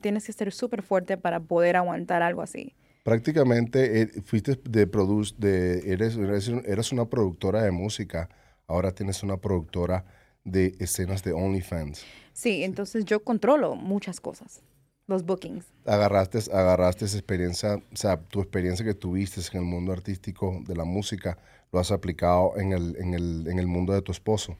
tienes 0.00 0.26
que 0.26 0.32
ser 0.32 0.50
súper 0.50 0.82
fuerte 0.82 1.16
para 1.16 1.38
poder 1.38 1.76
aguantar 1.76 2.20
algo 2.20 2.42
así. 2.42 2.74
Prácticamente 3.04 4.02
eh, 4.02 4.06
fuiste 4.24 4.58
de 4.68 4.88
produce, 4.88 5.36
de 5.38 5.92
eres, 5.92 6.16
eres, 6.16 6.90
una 6.90 7.04
productora 7.04 7.62
de 7.62 7.70
música, 7.70 8.28
ahora 8.66 8.90
tienes 8.90 9.22
una 9.22 9.36
productora 9.36 10.04
de 10.42 10.74
escenas 10.80 11.22
de 11.22 11.32
OnlyFans. 11.32 12.04
Sí, 12.32 12.64
entonces 12.64 13.04
yo 13.04 13.22
controlo 13.22 13.76
muchas 13.76 14.20
cosas, 14.20 14.60
los 15.06 15.24
bookings. 15.24 15.66
Agarraste, 15.86 16.38
agarraste 16.52 17.04
esa 17.04 17.18
experiencia, 17.18 17.76
o 17.76 17.96
sea, 17.96 18.16
tu 18.16 18.40
experiencia 18.40 18.84
que 18.84 18.94
tuviste 18.94 19.40
en 19.52 19.58
el 19.60 19.64
mundo 19.64 19.92
artístico 19.92 20.60
de 20.66 20.74
la 20.74 20.84
música, 20.84 21.38
lo 21.70 21.78
has 21.78 21.92
aplicado 21.92 22.54
en 22.56 22.72
el, 22.72 22.96
en 22.96 23.14
el, 23.14 23.46
en 23.46 23.60
el 23.60 23.68
mundo 23.68 23.92
de 23.92 24.02
tu 24.02 24.10
esposo. 24.10 24.56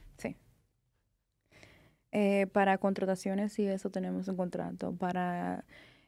Eh, 2.16 2.46
para 2.52 2.78
contrataciones, 2.78 3.52
sí, 3.52 3.66
eso 3.66 3.90
tenemos 3.90 4.28
un 4.28 4.36
contrato. 4.36 4.92
Para 4.92 5.64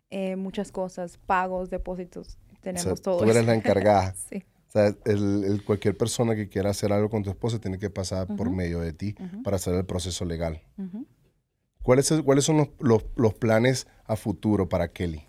eh, 0.09 0.37
muchas 0.37 0.71
cosas, 0.71 1.19
pagos, 1.19 1.69
depósitos, 1.69 2.38
tenemos 2.61 3.03
todo. 3.03 3.19
Tú 3.19 3.25
eres 3.29 3.45
la 3.45 3.57
encargada. 3.57 4.14
sí. 4.31 4.45
O 4.69 4.71
sea, 4.71 4.95
el, 5.05 5.64
cualquier 5.66 5.97
persona 5.97 6.37
que 6.37 6.49
quiera 6.49 6.71
hacer 6.71 6.92
algo 6.92 7.11
con 7.11 7.25
tu 7.25 7.31
esposa 7.31 7.59
tiene 7.59 7.79
que 7.79 7.90
pasar 7.90 8.29
por 8.37 8.51
medio 8.51 8.79
de 8.81 8.92
ti 8.92 9.16
para 9.42 9.57
hacer 9.57 9.75
el 9.75 9.85
proceso 9.85 10.25
legal. 10.25 10.61
¿Cuáles, 11.83 12.12
¿Cuáles 12.25 12.45
son 12.45 12.59
los, 12.59 12.69
los, 12.79 13.05
los, 13.16 13.35
planes 13.35 13.88
a 14.05 14.16
futuro 14.16 14.69
para 14.69 14.88
Kelly? 14.88 15.25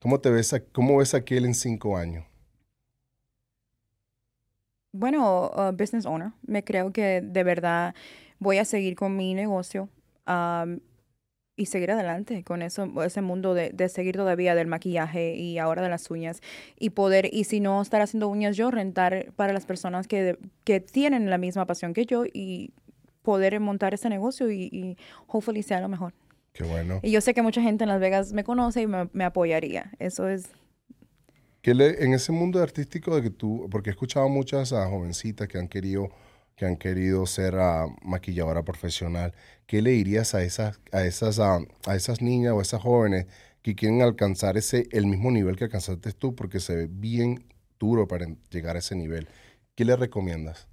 ¿Cómo, 0.00 0.20
te 0.20 0.30
ves 0.30 0.52
a, 0.52 0.60
¿Cómo 0.60 0.96
ves 0.96 1.14
a 1.14 1.24
Kelly 1.24 1.46
en 1.46 1.54
cinco 1.54 1.96
años? 1.96 2.24
Bueno, 4.92 5.50
uh, 5.54 5.72
business 5.72 6.06
owner. 6.06 6.32
Me 6.42 6.64
creo 6.64 6.92
que 6.92 7.20
de 7.20 7.44
verdad 7.44 7.94
voy 8.40 8.58
a 8.58 8.64
seguir 8.64 8.96
con 8.96 9.16
mi 9.16 9.34
negocio 9.34 9.88
y 11.56 11.66
seguir 11.66 11.90
adelante 11.90 12.42
con 12.42 12.62
eso, 12.62 12.90
ese 13.04 13.20
mundo 13.20 13.52
de, 13.52 13.70
de, 13.70 13.88
seguir 13.88 14.16
todavía 14.16 14.54
del 14.54 14.66
maquillaje 14.66 15.34
y 15.34 15.58
ahora 15.58 15.82
de 15.82 15.90
las 15.90 16.10
uñas 16.10 16.40
y 16.78 16.90
poder, 16.90 17.28
y 17.32 17.44
si 17.44 17.60
no 17.60 17.82
estar 17.82 18.00
haciendo 18.00 18.28
uñas 18.28 18.56
yo, 18.56 18.70
rentar 18.70 19.32
para 19.36 19.52
las 19.52 19.66
personas 19.66 20.08
que, 20.08 20.38
que 20.64 20.80
tienen 20.80 21.28
la 21.28 21.36
misma 21.36 21.66
pasión 21.66 21.92
que 21.92 22.06
yo 22.06 22.24
y 22.24 22.72
poder 23.22 23.60
montar 23.60 23.92
ese 23.92 24.08
negocio 24.08 24.50
y, 24.50 24.70
y 24.72 24.96
hopefully 25.26 25.62
sea 25.62 25.80
lo 25.80 25.88
mejor. 25.88 26.14
Qué 26.52 26.64
bueno. 26.64 27.00
Y 27.02 27.10
yo 27.10 27.20
sé 27.20 27.34
que 27.34 27.42
mucha 27.42 27.60
gente 27.60 27.84
en 27.84 27.88
Las 27.88 28.00
Vegas 28.00 28.32
me 28.32 28.42
conoce 28.42 28.82
y 28.82 28.86
me, 28.86 29.08
me 29.12 29.24
apoyaría. 29.24 29.92
Eso 29.98 30.28
es... 30.28 30.48
Que 31.60 31.74
le, 31.74 32.02
en 32.02 32.14
ese 32.14 32.32
mundo 32.32 32.62
artístico 32.62 33.14
de 33.14 33.22
que 33.22 33.30
tú, 33.30 33.68
porque 33.70 33.90
he 33.90 33.92
escuchado 33.92 34.28
muchas 34.30 34.72
a 34.72 34.86
jovencitas 34.88 35.46
que 35.46 35.58
han 35.58 35.68
querido 35.68 36.08
que 36.60 36.66
han 36.66 36.76
querido 36.76 37.24
ser 37.24 37.54
uh, 37.54 37.90
maquilladora 38.02 38.62
profesional, 38.62 39.32
¿qué 39.64 39.80
le 39.80 39.92
dirías 39.92 40.34
a 40.34 40.42
esas, 40.42 40.78
a 40.92 41.06
esas, 41.06 41.38
a 41.38 41.64
esas 41.94 42.20
niñas 42.20 42.52
o 42.52 42.60
esas 42.60 42.82
jóvenes 42.82 43.28
que 43.62 43.74
quieren 43.74 44.02
alcanzar 44.02 44.58
ese, 44.58 44.86
el 44.92 45.06
mismo 45.06 45.30
nivel 45.30 45.56
que 45.56 45.64
alcanzaste 45.64 46.12
tú? 46.12 46.34
Porque 46.34 46.60
se 46.60 46.76
ve 46.76 46.86
bien 46.90 47.46
duro 47.78 48.06
para 48.06 48.26
llegar 48.50 48.76
a 48.76 48.80
ese 48.80 48.94
nivel. 48.94 49.26
¿Qué 49.74 49.86
le 49.86 49.96
recomiendas? 49.96 50.68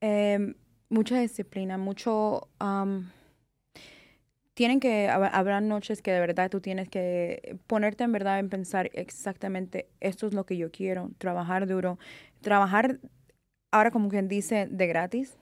Em, 0.00 0.54
mucha 0.88 1.20
disciplina, 1.20 1.76
mucho... 1.76 2.48
tienen 4.54 4.80
que, 4.80 5.10
habrá 5.10 5.60
noches 5.60 6.00
que 6.00 6.10
de 6.10 6.20
verdad 6.20 6.48
tú 6.48 6.62
tienes 6.62 6.88
que 6.88 7.58
ponerte 7.66 8.02
en 8.02 8.12
verdad 8.12 8.38
en 8.38 8.48
pensar 8.48 8.88
exactamente 8.94 9.90
esto 10.00 10.26
es 10.26 10.32
lo 10.32 10.46
que 10.46 10.56
yo 10.56 10.70
quiero, 10.70 11.10
trabajar 11.18 11.66
duro, 11.66 11.98
trabajar 12.40 12.98
ahora 13.70 13.90
como 13.90 14.08
quien 14.08 14.28
dice, 14.28 14.66
de 14.70 14.86
gratis 14.86 15.36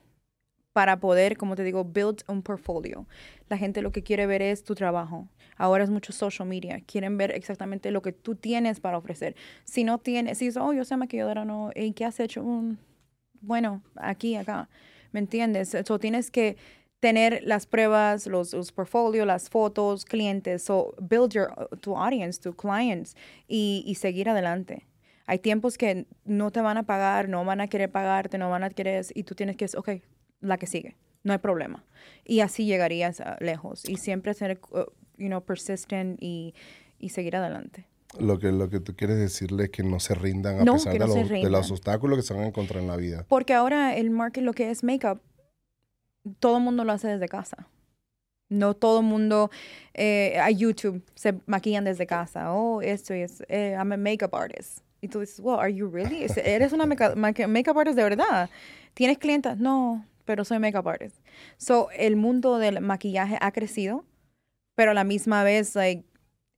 para 0.73 1.01
poder, 1.01 1.39
como 1.39 1.57
te 1.57 1.65
digo, 1.65 1.85
build 1.85 2.23
un 2.29 2.43
portfolio. 2.43 3.07
La 3.49 3.57
gente 3.57 3.81
lo 3.81 3.93
que 3.93 4.03
quiere 4.03 4.27
ver 4.27 4.43
es 4.43 4.63
tu 4.63 4.75
trabajo. 4.75 5.27
Ahora 5.57 5.83
es 5.85 5.89
mucho 5.89 6.13
social 6.13 6.47
media. 6.47 6.83
Quieren 6.85 7.17
ver 7.17 7.31
exactamente 7.31 7.91
lo 7.91 8.03
que 8.03 8.13
tú 8.13 8.35
tienes 8.35 8.79
para 8.79 8.99
ofrecer. 8.99 9.37
Si 9.65 9.85
no 9.85 9.97
tienes, 9.97 10.37
si 10.37 10.45
dices, 10.45 10.63
oh, 10.63 10.75
yo 10.75 10.85
soy 10.85 10.99
maquilladora, 10.99 11.47
no, 11.47 11.71
¿y 11.75 11.93
qué 11.93 12.05
has 12.05 12.21
hecho? 12.21 12.45
bueno, 13.41 13.83
aquí, 13.95 14.37
acá. 14.37 14.69
¿Me 15.13 15.21
entiendes? 15.21 15.75
Eso 15.75 15.99
tienes 15.99 16.31
que 16.31 16.59
tener 17.01 17.43
las 17.45 17.67
pruebas, 17.67 18.27
los, 18.27 18.53
los 18.53 18.71
portfolios, 18.71 19.27
las 19.27 19.49
fotos, 19.49 20.05
clientes. 20.05 20.65
So, 20.65 20.95
build 21.01 21.33
your, 21.33 21.71
tu 21.81 21.97
audience, 21.97 22.39
tu 22.39 22.55
clients 22.55 23.17
y, 23.49 23.83
y 23.87 23.95
seguir 23.95 24.29
adelante. 24.29 24.85
Hay 25.27 25.39
tiempos 25.41 25.77
que 25.77 26.07
no 26.25 26.51
te 26.51 26.61
van 26.61 26.77
a 26.79 26.85
pagar, 26.85 27.29
no 27.29 27.45
van 27.45 27.61
a 27.61 27.67
querer 27.67 27.91
pagarte, 27.91 28.39
no 28.39 28.49
van 28.49 28.63
a 28.63 28.71
querer, 28.71 29.07
y 29.15 29.25
tú 29.25 29.35
tienes 29.35 29.57
que 29.57 29.67
ok, 29.77 29.91
la 30.41 30.57
que 30.57 30.67
sigue, 30.67 30.97
no 31.25 31.33
hay 31.33 31.39
problema. 31.39 31.85
Y 32.25 32.41
así 32.41 32.65
llegarías 32.65 33.23
lejos. 33.41 33.89
Y 33.89 33.97
siempre 33.97 34.35
ser, 34.35 34.61
uh, 34.71 34.85
you 35.19 35.27
know, 35.29 35.43
persistent 35.43 36.19
y, 36.23 36.55
y 36.99 37.09
seguir 37.11 37.37
adelante. 37.37 37.87
Lo 38.21 38.39
que, 38.39 38.53
lo 38.53 38.71
que 38.71 38.81
tú 38.81 38.95
quieres 38.95 39.19
decirle 39.19 39.65
es 39.65 39.71
que 39.71 39.83
no 39.83 40.01
se 40.01 40.15
rindan 40.15 40.61
a 40.61 40.73
pesar 40.73 40.93
de, 40.93 40.99
los, 41.01 41.29
de, 41.29 41.51
los, 41.51 41.71
obstáculos 41.71 42.19
que 42.19 42.23
se 42.23 42.35
van 42.35 42.45
a 42.45 42.47
encontrar 42.47 42.81
en 42.81 42.89
la 42.89 42.97
vida. 42.97 43.27
Porque 43.29 43.53
ahora 43.53 43.97
el 43.97 44.11
market, 44.11 44.45
lo 44.45 44.53
que 44.53 44.71
es 44.71 44.85
makeup, 44.85 45.21
todo 46.39 46.59
el 46.59 46.63
mundo 46.63 46.85
lo 46.85 46.93
hace 46.93 47.09
desde 47.09 47.29
casa. 47.29 47.69
No 48.49 48.75
todo 48.75 49.01
el 49.01 49.07
mundo 49.07 49.51
eh, 49.93 50.39
a 50.39 50.51
YouTube 50.51 51.03
se 51.15 51.41
maquillan 51.47 51.85
desde 51.85 52.07
casa. 52.07 52.53
Oh, 52.55 52.81
esto 52.81 53.13
es, 53.13 53.43
eh, 53.49 53.75
I'm 53.77 53.93
a 53.93 53.97
makeup 53.97 54.35
artist. 54.35 54.86
Y 55.01 55.09
tú 55.09 55.21
dices, 55.21 55.41
well, 55.41 55.59
are 55.59 55.73
you 55.73 55.89
really? 55.89 56.27
¿Eres 56.37 56.73
una 56.73 56.87
makeup 56.87 57.79
artist 57.79 57.97
de 57.97 58.03
verdad? 58.03 58.51
¿Tienes 58.95 59.19
clientes? 59.19 59.59
No, 59.59 60.05
pero 60.25 60.45
soy 60.45 60.59
makeup 60.59 60.89
artist. 60.89 61.17
So, 61.59 61.89
el 61.97 62.17
mundo 62.17 62.59
del 62.59 62.81
maquillaje 62.81 63.39
ha 63.41 63.53
crecido, 63.53 64.05
pero 64.75 64.93
a 64.93 64.95
la 64.95 65.05
misma 65.05 65.45
vez, 65.45 65.75
like, 65.75 66.05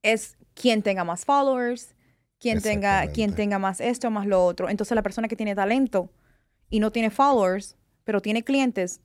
es 0.03 0.37
quien 0.55 0.83
tenga 0.83 1.05
más 1.05 1.25
followers, 1.25 1.95
quien 2.39 2.61
tenga, 2.61 3.07
quien 3.09 3.35
tenga 3.35 3.59
más 3.59 3.81
esto, 3.81 4.11
más 4.11 4.27
lo 4.27 4.45
otro. 4.45 4.69
Entonces, 4.69 4.95
la 4.95 5.03
persona 5.03 5.29
que 5.29 5.37
tiene 5.37 5.55
talento 5.55 6.11
y 6.71 6.81
no 6.81 6.93
tiene 6.93 7.11
followers, 7.11 7.77
pero 8.05 8.21
tiene 8.23 8.45
clientes, 8.45 9.01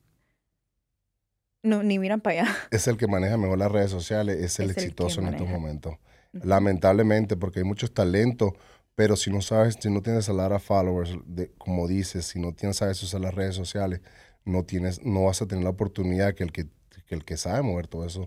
no, 1.62 1.82
ni 1.82 1.98
miran 1.98 2.20
para 2.20 2.42
allá. 2.42 2.56
Es 2.70 2.86
el 2.86 2.96
que 2.96 3.06
maneja 3.06 3.36
mejor 3.36 3.58
las 3.58 3.72
redes 3.72 3.90
sociales, 3.90 4.38
es 4.40 4.60
el 4.60 4.70
exitoso 4.70 5.20
en 5.20 5.28
estos 5.28 5.48
momentos. 5.48 5.96
Lamentablemente, 6.32 7.36
porque 7.36 7.60
hay 7.60 7.64
muchos 7.64 7.94
talentos, 7.94 8.52
pero 8.94 9.16
si 9.16 9.30
no 9.30 9.40
sabes, 9.40 9.76
si 9.80 9.90
no 9.90 10.02
tienes 10.02 10.28
a 10.28 10.32
lot 10.32 10.52
of 10.52 10.64
followers, 10.64 11.16
de, 11.26 11.50
como 11.58 11.88
dices, 11.88 12.26
si 12.26 12.38
no 12.38 12.52
tienes, 12.52 12.76
sabes 12.76 13.02
usar 13.02 13.20
las 13.20 13.34
redes 13.34 13.56
sociales, 13.56 14.00
no 14.44 14.64
tienes, 14.64 15.02
no 15.04 15.24
vas 15.24 15.42
a 15.42 15.46
tener 15.46 15.64
la 15.64 15.70
oportunidad 15.70 16.34
que 16.34 16.44
el 16.44 16.52
que, 16.52 16.68
el 17.08 17.24
que 17.24 17.36
sabe 17.36 17.62
mover 17.62 17.86
todo 17.86 18.06
eso 18.06 18.24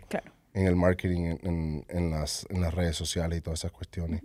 en 0.54 0.66
el 0.66 0.76
marketing, 0.76 1.38
en, 1.44 2.10
las, 2.10 2.48
en 2.50 2.62
las 2.62 2.74
redes 2.74 2.96
sociales 2.96 3.38
y 3.38 3.42
todas 3.42 3.60
esas 3.60 3.72
cuestiones. 3.72 4.22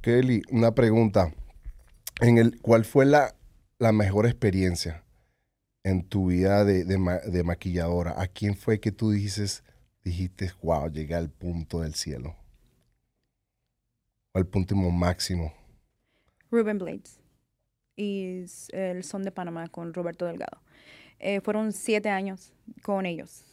Kelly, 0.00 0.42
una 0.50 0.74
pregunta. 0.74 1.34
En 2.20 2.38
el, 2.38 2.60
¿Cuál 2.60 2.84
fue 2.84 3.04
la, 3.04 3.34
la 3.78 3.92
mejor 3.92 4.26
experiencia 4.26 5.04
en 5.82 6.08
tu 6.08 6.26
vida 6.26 6.64
de, 6.64 6.84
de, 6.84 7.42
maquilladora? 7.42 8.20
¿A 8.20 8.28
quién 8.28 8.56
fue 8.56 8.78
que 8.80 8.92
tú 8.92 9.10
dices, 9.10 9.64
dijiste, 10.04 10.52
wow, 10.62 10.88
llegué 10.88 11.14
al 11.14 11.30
punto 11.30 11.80
del 11.80 11.94
cielo? 11.94 12.36
¿O 14.32 14.38
al 14.38 14.46
punto 14.46 14.76
máximo? 14.76 15.57
Ruben 16.50 16.78
Blades. 16.78 17.20
Y 17.96 18.44
el 18.72 19.02
Son 19.04 19.22
de 19.22 19.32
Panamá 19.32 19.68
con 19.68 19.92
Roberto 19.92 20.26
Delgado. 20.26 20.62
Eh, 21.18 21.40
fueron 21.40 21.72
siete 21.72 22.08
años 22.08 22.52
con 22.82 23.06
ellos. 23.06 23.44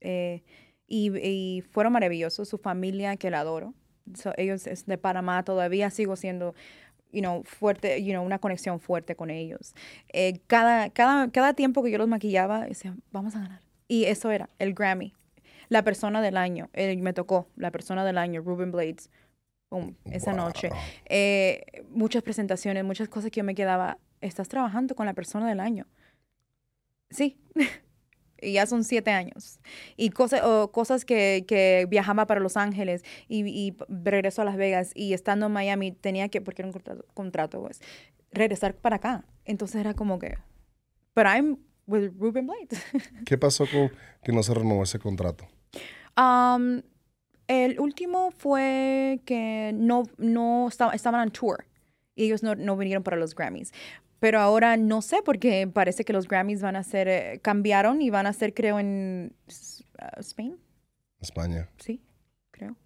Eh, 0.00 0.42
y, 0.86 1.62
fueron 1.70 1.92
maravillosos. 1.92 2.48
Su 2.48 2.58
familia, 2.58 3.16
que 3.16 3.30
la 3.30 3.40
adoro. 3.40 3.74
ellos 4.36 4.66
es 4.66 4.86
de 4.86 4.98
Panamá, 4.98 5.44
todavía 5.44 5.90
sigo 5.90 6.16
siendo 6.16 6.54
you 7.12 7.20
know, 7.20 7.42
fuerte, 7.44 8.02
you 8.02 8.12
know, 8.12 8.24
una 8.24 8.38
conexión 8.38 8.80
fuerte 8.80 9.16
con 9.16 9.30
ellos. 9.30 9.74
Eh, 10.12 10.40
cada, 10.46 10.90
cada, 10.90 11.30
cada 11.30 11.54
tiempo 11.54 11.82
que 11.82 11.90
yo 11.90 11.98
los 11.98 12.08
maquillaba, 12.08 12.66
decía, 12.66 12.96
vamos 13.10 13.36
a 13.36 13.40
ganar. 13.40 13.60
Y 13.88 14.04
eso 14.04 14.30
era, 14.30 14.48
el 14.58 14.74
Grammy. 14.74 15.12
La 15.68 15.82
persona 15.82 16.20
del 16.20 16.36
año, 16.36 16.68
me 16.74 17.12
tocó, 17.12 17.48
la 17.56 17.70
persona 17.70 18.04
del 18.04 18.18
año, 18.18 18.42
Ruben 18.42 18.72
Blades, 18.72 19.10
esa 20.04 20.32
noche. 20.32 20.70
Eh, 21.06 21.84
muchas 21.90 22.22
presentaciones, 22.22 22.84
muchas 22.84 23.08
cosas 23.08 23.30
que 23.30 23.40
yo 23.40 23.44
me 23.44 23.54
quedaba, 23.54 23.98
estás 24.20 24.48
trabajando 24.48 24.94
con 24.94 25.06
la 25.06 25.14
persona 25.14 25.48
del 25.48 25.60
año. 25.60 25.86
Sí. 27.10 27.38
y 28.42 28.52
ya 28.52 28.66
son 28.66 28.84
siete 28.84 29.10
años. 29.10 29.60
Y 29.96 30.10
cosas, 30.10 30.42
cosas 30.72 31.04
que, 31.04 31.44
que, 31.46 31.86
viajaba 31.88 32.26
para 32.26 32.40
Los 32.40 32.56
Ángeles 32.56 33.04
y, 33.28 33.46
y, 33.46 33.76
regreso 33.88 34.42
a 34.42 34.44
Las 34.44 34.56
Vegas 34.56 34.90
y 34.94 35.14
estando 35.14 35.46
en 35.46 35.52
Miami 35.52 35.92
tenía 35.92 36.28
que, 36.28 36.40
porque 36.40 36.62
era 36.62 36.68
un 36.68 36.72
contrato, 36.72 37.06
contrato 37.14 37.62
pues, 37.62 37.80
regresar 38.32 38.74
para 38.74 38.96
acá. 38.96 39.24
Entonces 39.44 39.80
era 39.80 39.94
como 39.94 40.18
que, 40.18 40.36
but 41.14 41.26
I'm 41.26 41.58
with 41.86 42.10
Ruben 42.18 42.46
Blades. 42.46 42.82
¿Qué 43.26 43.38
pasó 43.38 43.66
con 43.70 43.92
que 44.22 44.32
no 44.32 44.42
se 44.42 44.54
renovó 44.54 44.82
ese 44.82 44.98
contrato? 44.98 45.46
Um, 46.16 46.82
el 47.48 47.80
último 47.80 48.30
fue 48.30 49.20
que 49.24 49.72
no, 49.74 50.04
no 50.18 50.68
estaba, 50.68 50.92
estaban 50.92 51.22
en 51.22 51.30
tour 51.30 51.66
y 52.14 52.24
ellos 52.24 52.42
no, 52.42 52.54
no 52.54 52.76
vinieron 52.76 53.02
para 53.02 53.16
los 53.16 53.34
Grammys. 53.34 53.72
Pero 54.22 54.38
ahora 54.38 54.76
no 54.76 55.02
sé 55.02 55.18
porque 55.24 55.66
parece 55.66 56.04
que 56.04 56.12
los 56.12 56.28
Grammys 56.28 56.62
van 56.62 56.76
a 56.76 56.84
ser, 56.84 57.08
eh, 57.08 57.40
cambiaron 57.42 58.00
y 58.02 58.10
van 58.10 58.26
a 58.26 58.32
ser, 58.32 58.54
creo, 58.54 58.78
en 58.78 59.34
uh, 59.48 60.20
Spain. 60.20 60.56
España. 61.20 61.68
Sí, 61.78 62.00
creo. 62.52 62.76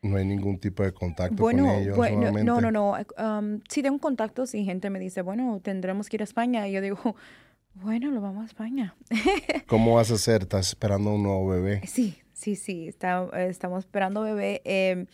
No 0.00 0.16
hay 0.16 0.24
ningún 0.24 0.58
tipo 0.58 0.82
de 0.82 0.92
contacto 0.92 1.42
con 1.42 1.58
ellos. 1.58 1.94
Bueno, 1.94 2.32
no, 2.32 2.60
no, 2.62 2.70
no. 2.70 2.94
Um, 3.18 3.60
sí 3.68 3.82
tengo 3.82 3.98
contactos 3.98 4.54
y 4.54 4.64
gente 4.64 4.88
me 4.88 4.98
dice, 4.98 5.20
bueno, 5.20 5.60
tendremos 5.62 6.08
que 6.08 6.16
ir 6.16 6.22
a 6.22 6.24
España. 6.24 6.66
Y 6.66 6.72
yo 6.72 6.80
digo, 6.80 7.14
bueno, 7.74 8.10
lo 8.10 8.22
vamos 8.22 8.44
a 8.44 8.46
España. 8.46 8.96
¿Cómo 9.66 9.96
vas 9.96 10.10
a 10.10 10.14
hacer? 10.14 10.42
¿Estás 10.42 10.68
esperando 10.68 11.12
un 11.12 11.22
nuevo 11.22 11.46
bebé? 11.48 11.82
Sí, 11.86 12.16
sí, 12.40 12.56
sí. 12.56 12.88
Está, 12.88 13.28
estamos 13.34 13.84
esperando 13.84 14.22
bebé. 14.22 14.62
Eh, 14.64 15.06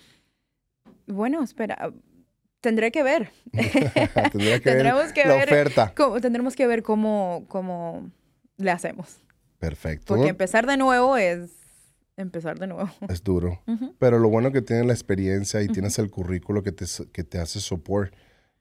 bueno, 1.07 1.43
espera 1.43 1.93
tendré 2.67 2.91
que 2.91 3.05
ver. 3.05 3.31
que 3.53 4.61
tendremos 4.65 5.12
que 5.12 5.27
ver 5.27 5.29
la 5.29 5.45
oferta. 5.45 5.93
Cómo, 5.97 6.21
tendremos 6.21 6.57
que 6.57 6.67
ver 6.67 6.83
cómo, 6.83 7.45
cómo 7.49 8.11
le 8.57 8.71
hacemos. 8.73 9.19
Perfecto. 9.59 10.15
Porque 10.15 10.31
empezar 10.31 10.67
de 10.67 10.77
nuevo 10.77 11.17
es 11.17 11.53
empezar 12.17 12.59
de 12.59 12.67
nuevo. 12.67 12.91
Es 13.09 13.23
duro. 13.23 13.62
Pero 13.99 14.19
lo 14.19 14.29
bueno 14.29 14.51
que 14.51 14.62
tienes 14.62 14.85
la 14.87 14.93
experiencia 14.93 15.62
y 15.62 15.69
tienes 15.69 15.99
el 16.01 16.11
currículo 16.11 16.62
que 16.65 16.73
te, 16.73 16.87
que 17.12 17.23
te 17.23 17.39
hace 17.39 17.61
support, 17.61 18.12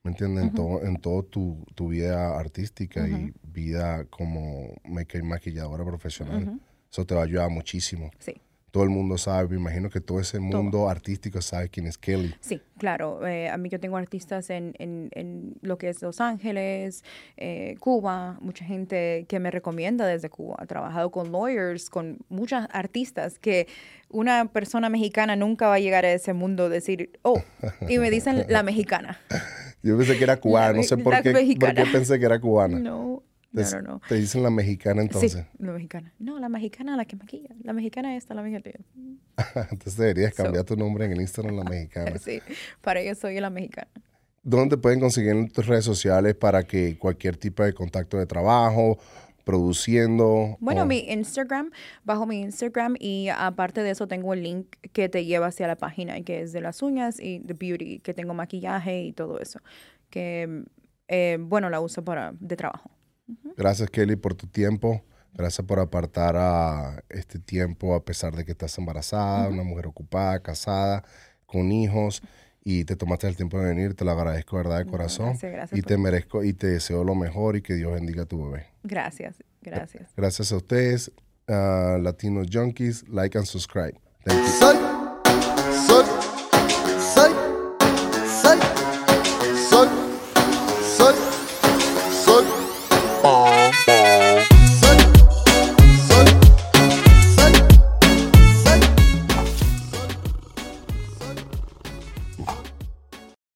¿me 0.04 0.12
entiendes? 0.12 0.43
En 0.43 0.54
todo, 0.54 0.84
en 0.84 0.97
todo 0.97 1.23
tu, 1.23 1.65
tu 1.73 1.88
vida 1.89 2.38
artística 2.38 3.08
y 3.08 3.34
vida 3.41 4.06
como 4.06 4.75
maquilladora 5.23 5.84
profesional. 5.84 6.60
Eso 6.91 7.06
te 7.06 7.15
va 7.15 7.21
a 7.21 7.23
ayudar 7.25 7.49
muchísimo. 7.49 8.12
Sí 8.19 8.39
todo 8.75 8.83
el 8.83 8.89
mundo 8.89 9.17
sabe, 9.17 9.47
me 9.47 9.55
imagino 9.55 9.89
que 9.89 10.01
todo 10.01 10.19
ese 10.19 10.38
mundo 10.41 10.89
artístico 10.89 11.41
sabe 11.41 11.69
quién 11.69 11.88
es 11.88 11.97
Kelly. 11.97 12.35
Sí, 12.41 12.61
claro. 12.77 13.25
Eh, 13.25 13.47
a 13.47 13.55
mí 13.55 13.69
yo 13.69 13.79
tengo 13.79 13.95
artistas 13.95 14.49
en, 14.49 14.73
en, 14.79 15.07
en 15.13 15.55
lo 15.61 15.77
que 15.77 15.88
es 15.88 16.01
Los 16.01 16.19
Ángeles, 16.19 17.05
eh, 17.38 17.77
Cuba, 17.79 18.38
mucha 18.41 18.65
gente 18.65 19.27
que 19.29 19.39
me 19.39 19.49
recomienda 19.49 20.05
desde 20.05 20.29
Cuba. 20.29 20.57
He 20.61 20.65
trabajado 20.65 21.09
con 21.09 21.31
lawyers, 21.31 21.89
con 21.89 22.17
muchas 22.27 22.67
artistas 22.69 23.39
que 23.39 23.69
una 24.09 24.51
persona 24.51 24.89
mexicana 24.89 25.38
nunca 25.38 25.69
va 25.69 25.75
a 25.75 25.79
llegar 25.79 26.03
a 26.03 26.11
ese 26.11 26.33
mundo 26.33 26.67
decir, 26.67 27.11
oh, 27.21 27.41
y 27.88 27.97
me 27.97 28.11
dicen 28.11 28.45
la 28.49 28.61
mexicana. 28.63 29.21
Yo 29.83 29.95
pensé 29.97 30.17
que 30.17 30.23
era 30.25 30.35
cubana, 30.35 30.73
no 30.73 30.83
sé 30.83 30.97
por 30.97 31.21
qué, 31.21 31.31
por 31.57 31.73
qué 31.73 31.85
pensé 31.85 32.19
que 32.19 32.25
era 32.25 32.41
cubana. 32.41 32.77
No, 32.77 33.23
no, 33.55 33.81
no, 33.81 33.81
no. 33.81 34.01
Te 34.07 34.15
dicen 34.15 34.43
la 34.43 34.49
mexicana 34.49 35.01
entonces. 35.01 35.33
Sí, 35.33 35.39
la 35.59 35.71
mexicana. 35.71 36.13
No, 36.19 36.39
la 36.39 36.49
mexicana 36.49 36.95
la 36.95 37.05
que 37.05 37.15
maquilla. 37.15 37.49
La 37.63 37.73
mexicana 37.73 38.15
esta, 38.15 38.33
la 38.33 38.41
mexicana. 38.41 38.85
entonces 39.71 39.97
deberías 39.97 40.33
cambiar 40.33 40.63
tu 40.63 40.75
nombre 40.75 41.05
en 41.05 41.11
el 41.11 41.21
Instagram, 41.21 41.55
la 41.55 41.63
mexicana. 41.69 42.17
sí, 42.17 42.41
para 42.81 42.99
ello 42.99 43.15
soy 43.15 43.39
la 43.39 43.49
mexicana. 43.49 43.89
¿Dónde 44.43 44.77
pueden 44.77 44.99
conseguir 44.99 45.31
en 45.31 45.49
tus 45.49 45.65
redes 45.65 45.85
sociales 45.85 46.35
para 46.35 46.63
que 46.63 46.99
cualquier 46.99 47.35
tipo 47.35 47.63
de 47.63 47.73
contacto 47.73 48.17
de 48.17 48.27
trabajo, 48.27 48.99
produciendo? 49.43 50.55
Bueno, 50.59 50.85
mi 50.85 50.99
Instagram, 50.99 51.71
bajo 52.03 52.27
mi 52.27 52.41
Instagram 52.41 52.95
y 52.99 53.29
aparte 53.29 53.81
de 53.81 53.89
eso 53.89 54.07
tengo 54.07 54.35
el 54.35 54.43
link 54.43 54.75
que 54.93 55.09
te 55.09 55.25
lleva 55.25 55.47
hacia 55.47 55.65
la 55.65 55.77
página 55.77 56.21
que 56.21 56.41
es 56.41 56.51
de 56.51 56.61
las 56.61 56.83
uñas 56.83 57.19
y 57.19 57.39
de 57.39 57.55
beauty, 57.55 57.99
que 57.99 58.13
tengo 58.13 58.35
maquillaje 58.35 59.01
y 59.01 59.13
todo 59.13 59.39
eso. 59.39 59.61
Que, 60.11 60.63
eh, 61.07 61.37
bueno, 61.39 61.71
la 61.71 61.79
uso 61.79 62.03
para 62.03 62.33
de 62.39 62.55
trabajo. 62.55 62.91
Gracias, 63.57 63.89
Kelly, 63.89 64.15
por 64.15 64.35
tu 64.35 64.47
tiempo. 64.47 65.01
Gracias 65.33 65.65
por 65.67 65.79
apartar 65.79 66.35
a 66.38 67.03
este 67.09 67.39
tiempo 67.39 67.93
a 67.93 68.05
pesar 68.05 68.35
de 68.35 68.45
que 68.45 68.51
estás 68.51 68.77
embarazada, 68.77 69.49
una 69.49 69.63
mujer 69.63 69.88
ocupada, 69.88 70.39
casada, 70.41 71.03
con 71.45 71.71
hijos 71.71 72.21
y 72.63 72.85
te 72.85 72.95
tomaste 72.95 73.27
el 73.27 73.35
tiempo 73.35 73.59
de 73.59 73.65
venir. 73.65 73.95
Te 73.95 74.05
lo 74.05 74.11
agradezco, 74.11 74.57
¿verdad? 74.57 74.79
De 74.79 74.85
corazón. 74.85 75.29
Gracias, 75.31 75.51
gracias 75.51 75.77
y 75.77 75.81
te 75.81 75.97
merezco 75.97 76.43
y 76.43 76.53
te 76.53 76.67
deseo 76.67 77.03
lo 77.03 77.15
mejor 77.15 77.57
y 77.57 77.61
que 77.61 77.75
Dios 77.75 77.93
bendiga 77.93 78.23
a 78.23 78.25
tu 78.25 78.45
bebé. 78.45 78.67
Gracias, 78.83 79.43
gracias. 79.61 80.09
Gracias 80.15 80.51
a 80.53 80.55
ustedes, 80.55 81.11
uh, 81.47 81.97
Latinos 81.99 82.47
Junkies. 82.51 83.07
Like 83.09 83.38
and 83.38 83.45
subscribe. 83.45 83.99
Thank 84.23 84.39
you. 85.89 86.14